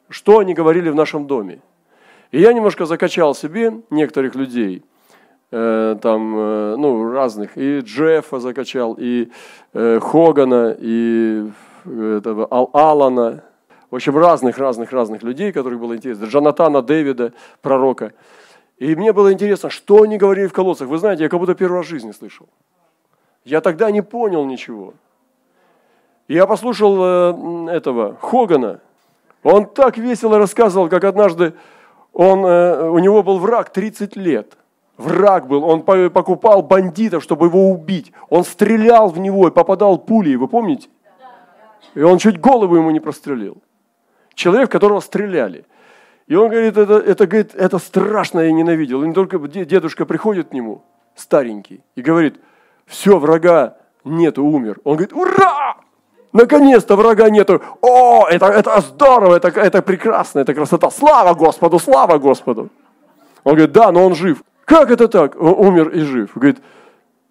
что 0.09 0.39
они 0.39 0.55
говорили 0.55 0.89
в 0.89 0.95
нашем 0.95 1.27
доме. 1.27 1.61
И 2.31 2.41
я 2.41 2.53
немножко 2.53 2.87
закачал 2.87 3.35
себе 3.35 3.83
некоторых 3.91 4.35
людей, 4.35 4.83
э, 5.51 5.97
там, 6.01 6.35
э, 6.37 6.77
ну, 6.77 7.13
разных, 7.13 7.57
и 7.59 7.81
Джеффа 7.81 8.41
закачал, 8.41 8.97
и 8.99 9.31
э, 9.75 10.01
Хогана, 10.01 10.75
и 10.79 11.51
э, 11.85 12.17
этого, 12.19 12.49
Ал 12.51 12.71
Алана, 12.73 13.45
в 13.91 13.95
общем, 13.95 14.17
разных-разных-разных 14.17 15.23
людей, 15.23 15.53
которых 15.53 15.79
было 15.79 15.95
интересно, 15.95 16.25
Джонатана 16.25 16.81
Дэвида, 16.81 17.35
пророка. 17.61 18.13
И 18.79 18.95
мне 18.97 19.13
было 19.13 19.33
интересно, 19.33 19.71
что 19.71 20.03
они 20.03 20.19
говорили 20.19 20.47
в 20.47 20.53
колодцах. 20.53 20.89
Вы 20.89 20.99
знаете, 20.99 21.25
я 21.25 21.29
как 21.29 21.39
будто 21.39 21.55
первый 21.55 21.79
раз 21.79 21.87
в 21.87 21.91
жизни 21.91 22.13
слышал. 22.13 22.49
Я 23.45 23.61
тогда 23.61 23.91
не 23.91 24.03
понял 24.03 24.45
ничего. 24.45 24.95
Я 26.29 26.47
послушал 26.47 26.97
э, 26.99 27.77
этого 27.77 28.17
Хогана. 28.21 28.81
Он 29.43 29.67
так 29.67 29.99
весело 29.99 30.39
рассказывал, 30.39 30.89
как 30.89 31.05
однажды 31.05 31.53
он, 32.15 32.45
э, 32.47 32.89
у 32.89 32.99
него 32.99 33.23
был 33.23 33.39
враг 33.39 33.71
30 33.71 34.17
лет. 34.17 34.57
Враг 34.97 35.49
был, 35.49 35.65
он 35.65 35.83
покупал 35.83 36.63
бандитов, 36.63 37.23
чтобы 37.23 37.47
его 37.47 37.71
убить. 37.71 38.13
Он 38.29 38.45
стрелял 38.45 39.09
в 39.09 39.19
него 39.19 39.49
и 39.49 39.51
попадал 39.51 39.99
пулей, 39.99 40.37
вы 40.37 40.47
помните? 40.47 40.89
И 41.95 42.03
он 42.03 42.19
чуть 42.19 42.41
голову 42.41 42.77
ему 42.77 42.91
не 42.91 43.01
прострелил. 43.01 43.59
Человек, 44.35 44.71
которого 44.71 45.01
стреляли. 45.01 45.65
И 46.27 46.35
он 46.35 46.49
говорит, 46.49 46.77
это, 46.77 46.95
это, 46.99 47.27
говорит, 47.27 47.55
это 47.55 47.79
страшно, 47.79 48.41
я 48.41 48.53
ненавидел. 48.53 49.03
И 49.03 49.09
не 49.09 49.13
только 49.13 49.39
дедушка 49.39 50.07
приходит 50.07 50.49
к 50.49 50.53
нему, 50.53 50.83
старенький, 51.15 51.83
и 51.97 52.03
говорит, 52.03 52.41
все, 52.87 53.19
врага 53.19 53.77
нету, 54.05 54.45
умер. 54.45 54.81
Он 54.85 54.97
говорит, 54.97 55.13
ура! 55.13 55.77
Наконец-то 56.33 56.97
врага 56.97 57.31
нету. 57.31 57.63
О, 57.81 58.27
это, 58.29 58.47
это 58.47 58.81
здорово, 58.81 59.37
это, 59.37 59.49
это 59.49 59.83
прекрасно, 59.83 60.41
это 60.41 60.55
красота. 60.55 60.91
Слава 60.91 61.35
Господу, 61.35 61.79
слава 61.79 62.19
Господу. 62.19 62.71
Он 63.45 63.53
говорит, 63.53 63.73
да, 63.73 63.93
но 63.93 64.05
он 64.05 64.15
жив. 64.15 64.43
Как 64.65 64.91
это 64.91 65.09
так? 65.09 65.41
Он 65.41 65.69
умер 65.69 65.91
и 65.91 66.01
жив. 66.01 66.31
Говорит, 66.35 66.59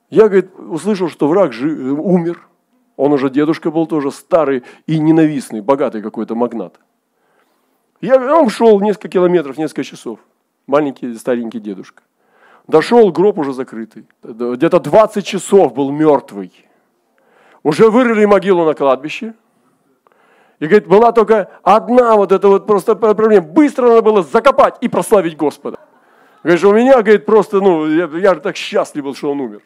я, 0.09 0.27
говорит, 0.27 0.51
услышал, 0.57 1.09
что 1.09 1.27
враг 1.27 1.51
жив, 1.51 1.99
умер. 1.99 2.47
Он 2.95 3.11
уже 3.11 3.29
дедушка 3.29 3.71
был 3.71 3.87
тоже 3.87 4.11
старый 4.11 4.63
и 4.85 4.99
ненавистный, 4.99 5.61
богатый 5.61 6.01
какой-то 6.01 6.35
магнат. 6.35 6.79
Я, 8.03 8.17
он 8.35 8.49
шел 8.49 8.81
несколько 8.81 9.07
километров, 9.07 9.57
несколько 9.57 9.85
часов. 9.85 10.19
Маленький, 10.67 11.15
старенький 11.15 11.61
дедушка. 11.61 12.03
Дошел, 12.67 13.09
гроб 13.13 13.37
уже 13.37 13.53
закрытый. 13.53 14.05
Где-то 14.21 14.81
20 14.81 15.25
часов 15.25 15.73
был 15.73 15.89
мертвый. 15.89 16.51
Уже 17.63 17.89
вырыли 17.89 18.25
могилу 18.25 18.65
на 18.65 18.73
кладбище. 18.73 19.35
И 20.59 20.65
говорит, 20.65 20.85
была 20.85 21.13
только 21.13 21.49
одна 21.63 22.17
вот 22.17 22.33
эта 22.33 22.49
вот 22.49 22.67
просто 22.67 22.95
проблема. 22.95 23.47
Быстро 23.47 23.87
надо 23.87 24.01
было 24.01 24.21
закопать 24.21 24.75
и 24.81 24.89
прославить 24.89 25.37
Господа. 25.37 25.79
Говорит, 26.43 26.63
у 26.65 26.73
меня, 26.73 27.01
говорит, 27.01 27.25
просто, 27.25 27.61
ну, 27.61 27.87
я, 27.87 28.09
я 28.19 28.35
так 28.35 28.57
счастлив 28.57 29.05
был, 29.05 29.15
что 29.15 29.31
он 29.31 29.39
умер. 29.39 29.61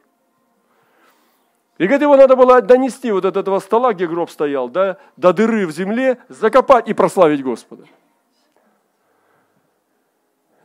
И 1.80 1.86
говорит, 1.86 2.04
его 2.04 2.16
надо 2.16 2.36
было 2.36 2.62
донести 2.62 3.12
вот 3.12 3.26
от 3.26 3.36
этого 3.36 3.58
стола, 3.58 3.94
где 3.94 4.06
гроб 4.06 4.30
стоял, 4.30 4.70
до, 4.70 5.00
до 5.16 5.34
дыры 5.34 5.66
в 5.66 5.72
земле, 5.72 6.20
закопать 6.30 6.88
и 6.88 6.94
прославить 6.94 7.44
Господа. 7.44 7.86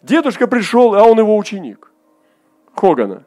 Дедушка 0.02 0.46
пришел, 0.46 0.94
а 0.94 1.04
он 1.04 1.18
его 1.18 1.36
ученик. 1.36 1.90
Хогана. 2.74 3.24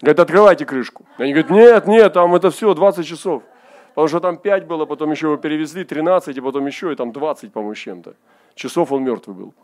Говорит, 0.00 0.20
открывайте 0.20 0.64
крышку. 0.64 1.04
Они 1.18 1.32
говорят, 1.32 1.50
нет, 1.50 1.86
нет, 1.86 2.12
там 2.12 2.34
это 2.34 2.50
все 2.50 2.72
20 2.72 3.06
часов. 3.06 3.42
Потому 3.90 4.08
что 4.08 4.20
там 4.20 4.36
5 4.38 4.66
было, 4.66 4.86
потом 4.86 5.10
еще 5.10 5.26
его 5.26 5.36
перевезли, 5.36 5.84
13, 5.84 6.36
и 6.36 6.40
потом 6.40 6.66
еще, 6.66 6.92
и 6.92 6.96
там 6.96 7.12
20, 7.12 7.52
по-моему, 7.52 7.74
чем-то. 7.74 8.14
Часов 8.54 8.92
он 8.92 9.02
мертвый 9.02 9.36
был. 9.36 9.54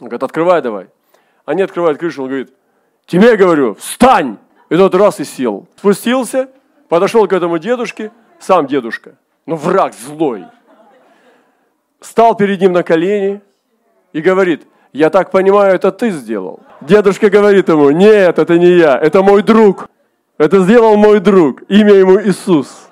Он 0.00 0.08
говорит, 0.08 0.22
открывай 0.22 0.62
давай. 0.62 0.88
Они 1.44 1.62
открывают 1.62 1.98
крышу, 1.98 2.22
он 2.22 2.28
говорит, 2.28 2.54
тебе 3.06 3.36
говорю, 3.36 3.74
встань! 3.74 4.38
И 4.68 4.76
тот 4.76 4.94
раз 4.94 5.18
и 5.18 5.24
сел. 5.24 5.66
Спустился, 5.76 6.48
подошел 6.88 7.26
к 7.26 7.32
этому 7.32 7.58
дедушке, 7.58 8.12
сам 8.38 8.68
дедушка, 8.68 9.16
но 9.44 9.56
враг 9.56 9.92
злой. 9.94 10.44
Стал 12.00 12.36
перед 12.36 12.60
ним 12.60 12.72
на 12.72 12.84
колени 12.84 13.40
и 14.12 14.20
говорит, 14.20 14.66
я 14.92 15.10
так 15.10 15.30
понимаю, 15.30 15.74
это 15.74 15.92
ты 15.92 16.10
сделал. 16.10 16.60
Дедушка 16.80 17.30
говорит 17.30 17.68
ему, 17.68 17.90
нет, 17.90 18.38
это 18.38 18.58
не 18.58 18.78
я, 18.78 18.98
это 18.98 19.22
мой 19.22 19.42
друг. 19.42 19.88
Это 20.38 20.60
сделал 20.60 20.96
мой 20.96 21.20
друг, 21.20 21.62
имя 21.68 21.92
ему 21.92 22.18
Иисус. 22.22 22.88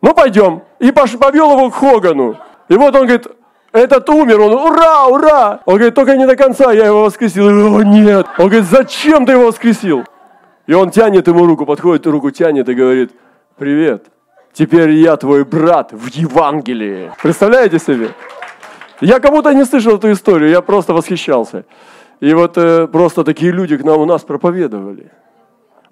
Ну 0.00 0.14
пойдем. 0.14 0.62
И 0.78 0.90
повел 0.90 1.52
его 1.52 1.70
к 1.70 1.74
Хогану. 1.74 2.36
И 2.68 2.76
вот 2.76 2.94
он 2.94 3.02
говорит, 3.02 3.26
этот 3.72 4.08
умер, 4.08 4.40
он, 4.40 4.54
ура, 4.54 5.06
ура! 5.06 5.60
Он 5.66 5.74
говорит, 5.74 5.94
только 5.94 6.16
не 6.16 6.26
до 6.26 6.34
конца, 6.34 6.72
я 6.72 6.86
его 6.86 7.04
воскресил. 7.04 7.76
О, 7.76 7.82
нет. 7.82 8.26
Он 8.38 8.48
говорит, 8.48 8.64
зачем 8.64 9.26
ты 9.26 9.32
его 9.32 9.46
воскресил? 9.46 10.04
И 10.66 10.72
он 10.72 10.90
тянет 10.90 11.28
ему 11.28 11.46
руку, 11.46 11.66
подходит, 11.66 12.06
руку 12.06 12.30
тянет 12.30 12.68
и 12.68 12.74
говорит, 12.74 13.10
привет, 13.58 14.06
теперь 14.54 14.90
я 14.90 15.16
твой 15.16 15.44
брат 15.44 15.92
в 15.92 16.08
Евангелии. 16.08 17.12
Представляете 17.22 17.78
себе? 17.78 18.10
Я 19.00 19.20
кому-то 19.20 19.52
не 19.52 19.64
слышал 19.64 19.96
эту 19.96 20.10
историю, 20.10 20.50
я 20.50 20.60
просто 20.60 20.92
восхищался. 20.92 21.64
И 22.20 22.34
вот 22.34 22.58
э, 22.58 22.88
просто 22.88 23.22
такие 23.22 23.52
люди 23.52 23.76
к 23.76 23.84
нам 23.84 24.00
у 24.00 24.04
нас 24.04 24.22
проповедовали. 24.22 25.12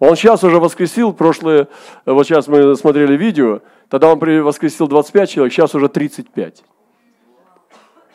Он 0.01 0.17
сейчас 0.17 0.43
уже 0.43 0.59
воскресил, 0.59 1.13
прошлое, 1.13 1.69
вот 2.05 2.27
сейчас 2.27 2.49
мы 2.49 2.75
смотрели 2.77 3.17
видео, 3.17 3.61
тогда 3.89 4.13
он 4.13 4.19
воскресил 4.19 4.89
25 4.89 5.31
человек, 5.31 5.53
сейчас 5.53 5.75
уже 5.75 5.89
35. 5.89 6.65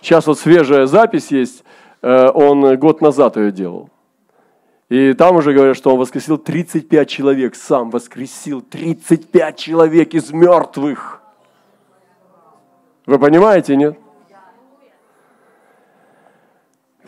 Сейчас 0.01 0.27
вот 0.27 0.37
свежая 0.37 0.87
запись 0.87 1.31
есть, 1.31 1.63
э, 2.01 2.27
он 2.33 2.77
год 2.77 3.01
назад 3.01 3.37
ее 3.37 3.51
делал. 3.51 3.89
И 4.89 5.13
там 5.13 5.37
уже 5.37 5.53
говорят, 5.53 5.77
что 5.77 5.93
он 5.93 5.99
воскресил 5.99 6.37
35 6.37 7.09
человек, 7.09 7.55
сам 7.55 7.91
воскресил 7.91 8.61
35 8.61 9.55
человек 9.57 10.13
из 10.13 10.33
мертвых. 10.33 11.21
Вы 13.05 13.17
понимаете, 13.17 13.77
нет? 13.77 13.97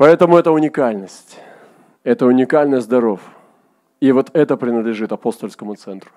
Поэтому 0.03 0.37
это 0.37 0.51
уникальность. 0.51 1.39
Это 2.03 2.25
уникальность 2.25 2.89
даров. 2.89 3.21
И 4.01 4.11
вот 4.11 4.31
это 4.33 4.57
принадлежит 4.57 5.13
апостольскому 5.13 5.75
центру. 5.75 6.11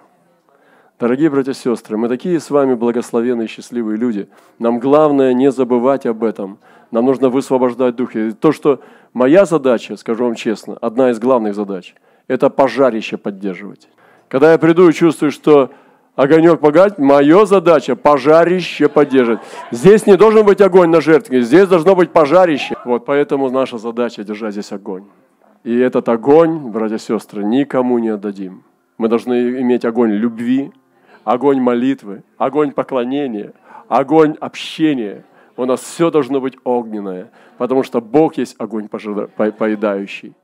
Дорогие 0.99 1.30
братья 1.30 1.53
и 1.53 1.55
сестры, 1.55 1.97
мы 1.97 2.09
такие 2.09 2.41
с 2.41 2.51
вами 2.51 2.74
благословенные, 2.74 3.47
счастливые 3.47 3.97
люди. 3.97 4.28
Нам 4.59 4.80
главное 4.80 5.32
не 5.34 5.53
забывать 5.53 6.05
об 6.05 6.24
этом. 6.24 6.59
Нам 6.91 7.05
нужно 7.05 7.28
высвобождать 7.28 7.95
дух. 7.95 8.16
И 8.16 8.32
то, 8.32 8.51
что 8.51 8.80
моя 9.12 9.45
задача, 9.45 9.97
скажу 9.97 10.24
вам 10.24 10.34
честно, 10.34 10.76
одна 10.80 11.12
из 11.12 11.20
главных 11.20 11.55
задач, 11.55 11.95
это 12.26 12.51
пожарище 12.51 13.18
поддерживать. 13.18 13.89
Когда 14.26 14.51
я 14.51 14.59
приду 14.59 14.89
и 14.89 14.93
чувствую, 14.93 15.30
что 15.30 15.70
огонек 16.17 16.59
погать, 16.59 16.99
моя 16.99 17.47
задача 17.47 17.95
пожарище 17.95 18.89
поддерживать. 18.89 19.41
Здесь 19.71 20.07
не 20.07 20.17
должен 20.17 20.45
быть 20.45 20.61
огонь 20.61 20.91
на 20.91 21.01
жертве, 21.01 21.43
здесь 21.43 21.69
должно 21.69 21.95
быть 21.95 22.11
пожарище. 22.11 22.75
Вот 22.85 23.05
поэтому 23.05 23.51
наша 23.51 23.79
задача 23.79 24.25
держать 24.25 24.53
здесь 24.55 24.73
огонь. 24.73 25.05
И 25.62 25.77
этот 25.77 26.09
огонь, 26.09 26.71
братья 26.71 26.97
и 26.97 26.99
сестры, 26.99 27.45
никому 27.45 27.99
не 27.99 28.09
отдадим. 28.09 28.64
Мы 28.99 29.09
должны 29.09 29.61
иметь 29.61 29.85
огонь 29.85 30.12
любви, 30.12 30.73
огонь 31.25 31.61
молитвы, 31.61 32.23
огонь 32.39 32.73
поклонения, 32.73 33.53
огонь 33.89 34.37
общения. 34.41 35.25
У 35.57 35.64
нас 35.64 35.81
все 35.81 36.11
должно 36.11 36.41
быть 36.41 36.57
огненное, 36.64 37.31
потому 37.59 37.83
что 37.83 38.01
Бог 38.01 38.37
есть 38.39 38.57
огонь 38.59 38.89
поедающий. 38.89 40.35